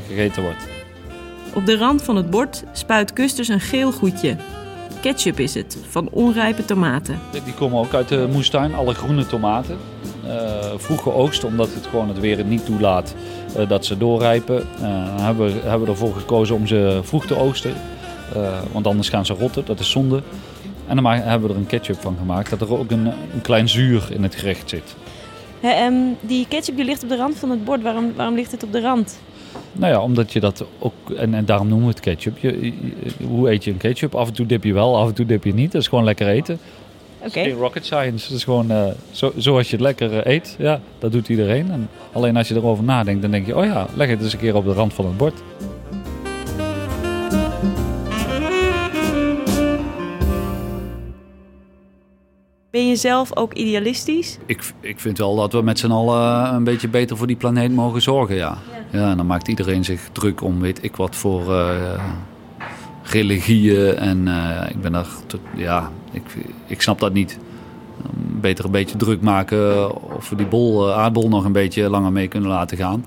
[0.07, 0.67] gegeten wordt.
[1.53, 4.35] Op de rand van het bord spuit Kusters een geel goedje.
[5.01, 7.19] Ketchup is het, van onrijpe tomaten.
[7.43, 9.77] Die komen ook uit de moestuin, alle groene tomaten.
[10.27, 10.33] Eh,
[10.77, 13.15] vroeg geoogst, omdat het gewoon het weer het niet toelaat
[13.67, 14.67] dat ze doorrijpen.
[15.21, 17.73] Hebben we, hebben we ervoor gekozen om ze vroeg te oogsten.
[18.71, 20.21] Want anders gaan ze rotten, dat is zonde.
[20.87, 23.69] En dan hebben we er een ketchup van gemaakt, dat er ook een, een klein
[23.69, 24.95] zuur in het gerecht zit.
[25.59, 27.81] Hè, ehm, die ketchup die ligt op de rand van het bord.
[27.81, 29.19] Waarom, waarom ligt het op de rand?
[29.71, 32.37] Nou ja, omdat je dat ook, en, en daarom noemen we het ketchup.
[32.37, 34.15] Je, je- hoe eet je een ketchup?
[34.15, 35.71] Af en toe dip je wel, af en toe dip je niet.
[35.71, 36.59] Dat is gewoon lekker eten.
[37.19, 37.29] Oké.
[37.41, 38.27] Geen rocket science.
[38.27, 40.55] Het is gewoon eh, zo, zoals je het lekker eh, eet.
[40.59, 41.71] Ja, dat doet iedereen.
[41.71, 44.39] En alleen als je erover nadenkt, dan denk je, oh ja, leg het eens een
[44.39, 45.41] keer op de rand van het bord.
[52.77, 54.37] Ben je zelf ook idealistisch?
[54.45, 57.71] Ik, ik vind wel dat we met z'n allen een beetje beter voor die planeet
[57.71, 58.57] mogen zorgen, ja.
[58.91, 62.03] Ja, en dan maakt iedereen zich druk om weet ik wat voor eh,
[63.03, 63.95] religieën.
[63.95, 65.07] En eh, ik ben daar,
[65.55, 66.23] ja, ik,
[66.67, 67.39] ik snap dat niet.
[68.41, 72.11] Beter een beetje druk maken of we die bol, eh, aardbol nog een beetje langer
[72.11, 73.05] mee kunnen laten gaan.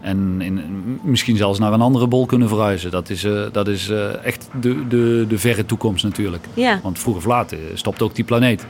[0.00, 0.60] En in,
[1.02, 2.90] misschien zelfs naar een andere bol kunnen verhuizen.
[2.90, 3.90] Dat is, dat is
[4.22, 6.46] echt de, de, de verre toekomst natuurlijk.
[6.54, 6.80] Ja.
[6.82, 8.66] Want vroeg of laat stopt ook die planeet.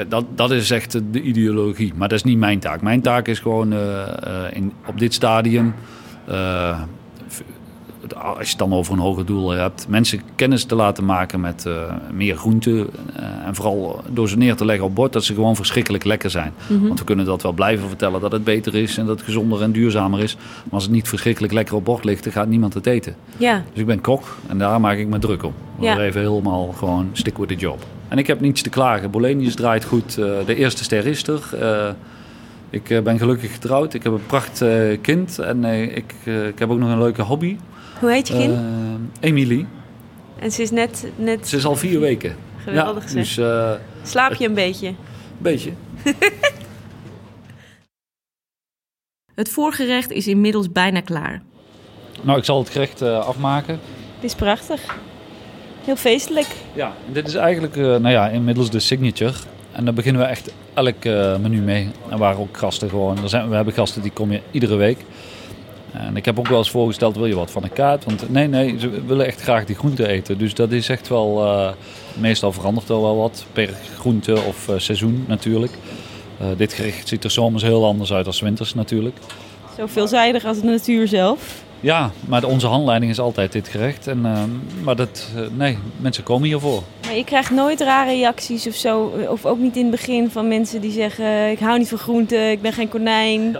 [0.00, 1.92] Eh, Dat, dat is echt de ideologie.
[1.96, 2.82] Maar dat is niet mijn taak.
[2.82, 5.74] Mijn taak is gewoon eh, eh, in, op dit stadium.
[8.16, 11.68] als je het dan over een hoger doel hebt, mensen kennis te laten maken met
[12.12, 12.86] meer groenten.
[13.44, 16.52] en vooral door ze neer te leggen op bord dat ze gewoon verschrikkelijk lekker zijn.
[16.68, 19.62] Want we kunnen dat wel blijven vertellen dat het beter is en dat het gezonder
[19.62, 20.36] en duurzamer is.
[20.36, 23.14] Maar als het niet verschrikkelijk lekker op bord ligt, dan gaat niemand het eten.
[23.36, 23.62] Ja.
[23.72, 25.54] Dus ik ben kok en daar maak ik me druk om.
[25.78, 25.98] Ja.
[25.98, 27.84] Even helemaal gewoon stick with the job.
[28.10, 29.10] En ik heb niets te klagen.
[29.10, 30.18] Bolenius draait goed.
[30.18, 31.42] Eh, de eerste ster is er.
[31.60, 31.90] Eh,
[32.70, 33.94] ik eh, ben gelukkig getrouwd.
[33.94, 35.38] Ik heb een pracht eh, kind.
[35.38, 37.56] En eh, ik, ik heb ook nog een leuke hobby.
[38.00, 38.58] Hoe heet je kind?
[39.20, 39.66] Emilie.
[40.38, 42.36] en ze is net, net Ze is al vier weken.
[42.56, 43.22] geweldig ja, zeg.
[43.22, 44.86] dus eh, Slaap je een beetje?
[44.88, 44.96] een
[45.38, 45.70] beetje.
[49.34, 51.42] Het voorgerecht is inmiddels bijna klaar.
[52.22, 53.74] Nou, ik zal het gerecht eh, afmaken.
[54.14, 54.96] Het is prachtig.
[55.90, 56.46] Heel feestelijk.
[56.72, 59.32] Ja, dit is eigenlijk eh, nou ja, inmiddels de signature.
[59.72, 61.88] En daar beginnen we echt elk eh, menu mee.
[62.08, 63.22] En waar ook gasten gewoon.
[63.22, 64.98] Er zijn, we hebben gasten die kom je iedere week.
[65.92, 68.04] En ik heb ook wel eens voorgesteld, wil je wat van de kaart?
[68.04, 70.38] Want nee, nee, ze willen echt graag die groente eten.
[70.38, 71.72] Dus dat is echt wel, eh,
[72.14, 75.72] meestal verandert er wel wat per groente of seizoen natuurlijk.
[76.56, 79.16] Dit gerecht ziet er zomers heel anders uit dan 's winters natuurlijk.
[79.76, 81.62] Zo veelzijdig als de natuur zelf.
[81.80, 84.06] Ja, maar onze handleiding is altijd dit gerecht.
[84.06, 84.42] En, eh,
[84.82, 86.82] maar dat, eh, nee, mensen komen hiervoor.
[87.04, 89.12] Maar je krijgt nooit rare reacties of zo.
[89.28, 91.50] Of ook niet in het begin van mensen die zeggen...
[91.50, 93.56] ik hou niet van groenten, ik ben geen konijn.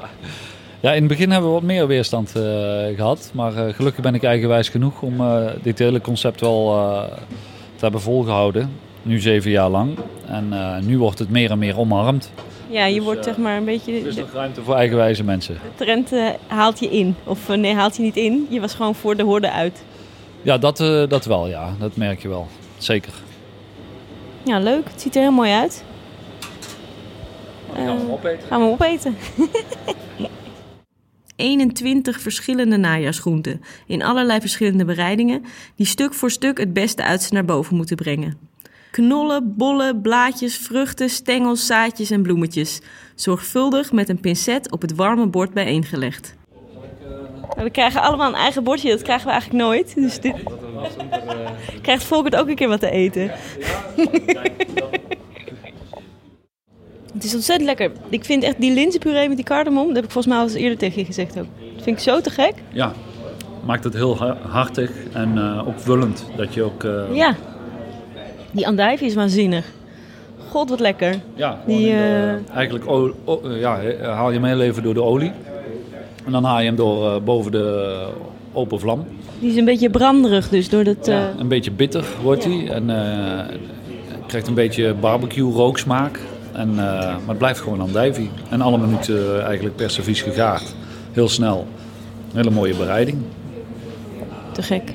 [0.80, 2.42] Ja, in het begin hebben we wat meer weerstand eh,
[2.96, 3.30] gehad.
[3.34, 7.02] Maar eh, gelukkig ben ik eigenwijs genoeg om eh, dit hele concept wel eh,
[7.76, 8.70] te hebben volgehouden.
[9.02, 9.98] Nu zeven jaar lang.
[10.26, 12.32] En eh, nu wordt het meer en meer omarmd.
[12.70, 13.92] Ja, je Dus, wordt eh, zeg maar een beetje...
[13.92, 15.54] Er is nog ruimte voor eigenwijze mensen.
[15.54, 17.16] de trend eh, haalt je in.
[17.24, 18.46] Of eh, nee, haalt je niet in.
[18.50, 19.84] Je was gewoon voor de horde uit.
[20.42, 20.76] Ja, dat,
[21.08, 21.74] dat wel, ja.
[21.78, 22.48] Dat merk je wel.
[22.78, 23.12] Zeker.
[24.42, 24.88] Ja, leuk.
[24.90, 25.84] Het ziet er heel mooi uit.
[27.74, 28.48] gaan we hem opeten?
[28.48, 29.16] Gaan we hem opeten.
[31.36, 35.44] 21 verschillende najaarsgroenten in allerlei verschillende bereidingen
[35.76, 38.49] die stuk voor stuk het beste uit ze naar boven moeten brengen.
[38.90, 42.80] Knollen, bollen, blaadjes, vruchten, stengels, zaadjes en bloemetjes.
[43.14, 46.34] Zorgvuldig met een pincet op het warme bord bijeengelegd.
[47.50, 48.90] Nou, we krijgen allemaal een eigen bordje.
[48.90, 49.94] Dat krijgen we eigenlijk nooit.
[49.94, 50.34] Dus dit...
[51.82, 53.30] Krijgt Volkert ook een keer wat te eten.
[57.12, 57.92] Het is ontzettend lekker.
[58.08, 59.86] Ik vind echt die linzenpuree met die cardamom...
[59.86, 61.46] dat heb ik volgens mij al eens eerder tegen je gezegd ook.
[61.74, 62.54] Dat vind ik zo te gek.
[62.72, 62.92] Ja,
[63.64, 66.26] maakt het heel ha- hartig en eh, ook vullend.
[66.36, 66.84] Dat je ook...
[66.84, 67.36] eh, Ja.
[68.50, 69.66] Die andijvie is waanzinnig.
[70.48, 71.14] God, wat lekker.
[71.34, 75.02] Ja, Die, de- eh, eigenlijk o- o- ja, haal je hem heel even door de
[75.02, 75.32] olie.
[76.26, 77.96] En dan haal je hem door eh, boven de
[78.52, 79.04] open vlam.
[79.38, 81.08] Die is een beetje branderig dus door dat...
[81.08, 82.68] eh, Een beetje bitter wordt hij.
[82.70, 82.90] En
[84.26, 86.20] krijgt een beetje barbecue rooksmaak.
[86.52, 88.30] En, maar het blijft gewoon andijvie.
[88.48, 90.74] En alle minuten eigenlijk per servies gegaard.
[91.12, 91.66] Heel snel.
[92.30, 93.18] Een hele mooie bereiding.
[94.52, 94.92] Te gek.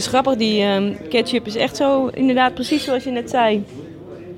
[0.00, 3.64] Is grappig, die ehm, ketchup is echt zo, inderdaad precies zoals je net zei.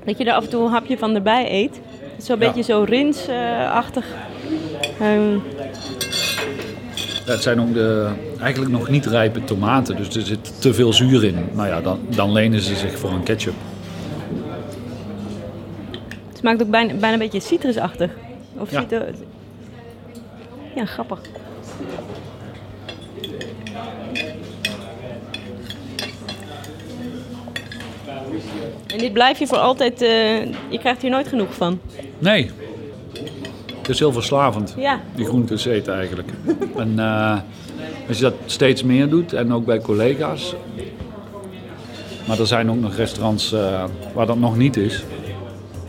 [0.05, 1.75] Dat je er af en toe een hapje van erbij eet.
[2.01, 2.45] Het is zo'n Ja.
[2.45, 4.05] beetje zo rinsachtig.
[4.99, 5.37] Ehm
[7.25, 8.09] Het zijn ook de,
[8.41, 11.35] eigenlijk nog niet rijpe tomaten, dus er zit te veel zuur in.
[11.53, 13.55] Nou ja, dan, dan lenen ze zich voor een ketchup.
[16.27, 18.11] Het smaakt ook bijna, bijna een beetje citrusachtig.
[18.57, 18.85] Of Ja.
[20.75, 21.19] Ja, grappig.
[28.93, 30.01] En dit blijf je voor altijd...
[30.01, 31.79] eh, je krijgt hier nooit genoeg van.
[32.19, 32.51] Nee,
[33.77, 34.73] het is heel verslavend.
[34.77, 35.01] Ja.
[35.15, 36.29] die groentes eten eigenlijk.
[36.77, 37.37] en eh,
[38.07, 40.55] als je dat steeds meer doet, en ook bij collega's.
[42.27, 43.83] Maar er zijn ook nog restaurants eh,
[44.13, 45.03] waar dat nog niet is.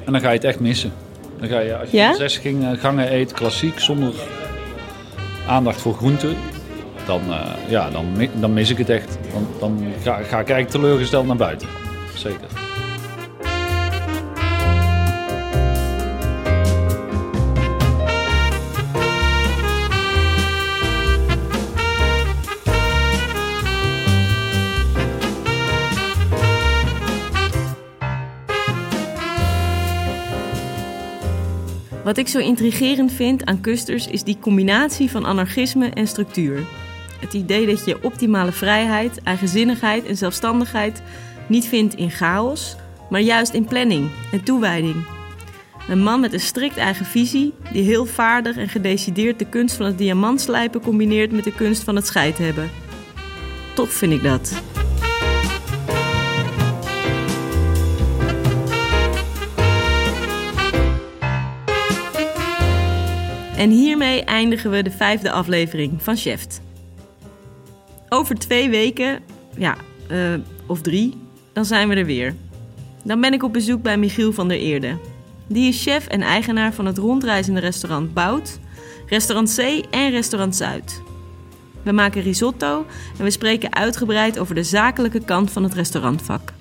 [0.04, 0.92] En dan ga je het echt missen.
[1.38, 2.14] Dan ga je, als je Ja?
[2.14, 2.40] zes
[2.78, 4.12] gangen eet, klassiek, zonder
[5.48, 6.36] aandacht voor groenten.
[7.06, 7.20] Dan,
[7.68, 8.06] ja, dan,
[8.40, 9.18] dan mis ik het echt.
[9.32, 11.68] Dan, dan ga, ga ik eigenlijk teleurgesteld naar buiten.
[12.14, 12.63] Zeker.
[32.14, 36.66] Wat ik zo intrigerend vind aan Kusters is die combinatie van anarchisme en structuur.
[37.20, 41.02] Het idee dat je optimale vrijheid, eigenzinnigheid en zelfstandigheid
[41.48, 42.76] niet vindt in chaos,
[43.10, 45.06] maar juist in planning en toewijding.
[45.88, 49.86] Een man met een strikt eigen visie, die heel vaardig en gedecideerd de kunst van
[49.86, 52.70] het diamantslijpen combineert met de kunst van het scheid hebben.
[53.74, 54.62] Tof vind ik dat.
[63.56, 66.60] En hiermee eindigen we de vijfde aflevering van Cheft.
[68.08, 69.20] Over twee weken,
[69.56, 69.76] ja,
[70.08, 70.34] eh,
[70.66, 71.14] of drie,
[71.52, 72.34] dan zijn we er weer.
[73.04, 74.98] Dan ben ik op bezoek bij Michiel van der Eerde.
[75.46, 78.58] Die is chef en eigenaar van het rondreizende restaurant Bout,
[79.06, 81.02] Restaurant C en Restaurant Zuid.
[81.82, 82.86] We maken risotto
[83.18, 86.52] en we spreken uitgebreid over de zakelijke kant van het restaurantvak.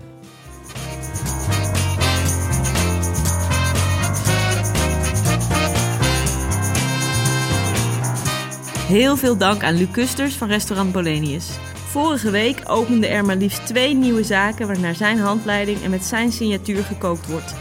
[8.83, 11.49] Heel veel dank aan Luc Kusters van restaurant Bolenius.
[11.87, 16.03] Vorige week openden er maar liefst twee nieuwe zaken waar naar zijn handleiding en met
[16.03, 17.53] zijn signatuur gekookt wordt.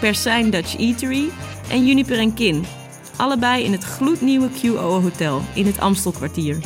[0.00, 1.28] Persijn Dutch Eatery
[1.68, 2.64] en Juniper Kin.
[3.16, 6.58] Allebei in het gloednieuwe QO Hotel in het Amstelkwartier.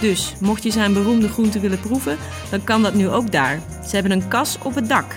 [0.00, 2.18] Dus, mocht je zijn beroemde groenten willen proeven,
[2.50, 3.62] dan kan dat nu ook daar.
[3.86, 5.16] Ze hebben een kas op het dak.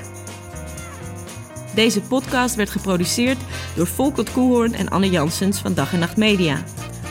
[1.75, 3.37] Deze podcast werd geproduceerd
[3.75, 6.63] door Volkert Koehoorn en Anne Janssens van Dag en Nacht Media.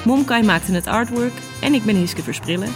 [0.04, 2.72] Momkai maakte het artwork en ik ben Hiske Versprillen.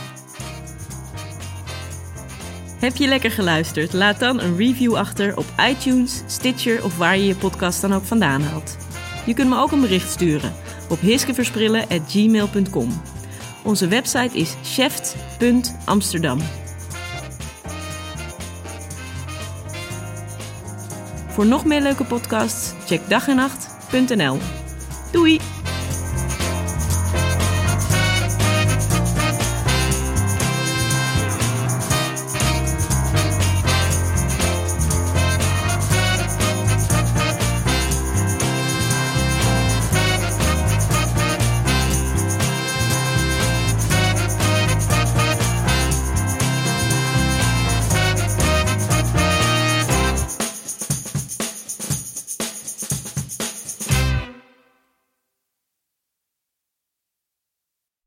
[2.79, 3.93] Heb je lekker geluisterd?
[3.93, 8.05] Laat dan een review achter op iTunes, Stitcher of waar je je podcast dan ook
[8.05, 8.77] vandaan haalt.
[9.27, 10.53] Je kunt me ook een bericht sturen
[10.89, 13.03] op hiskeversprillen.gmail.com.
[13.63, 16.39] Onze website is cheft.amsterdam.
[21.29, 24.39] Voor nog meer leuke podcasts, check dagennacht.nl.
[25.13, 25.58] Doei!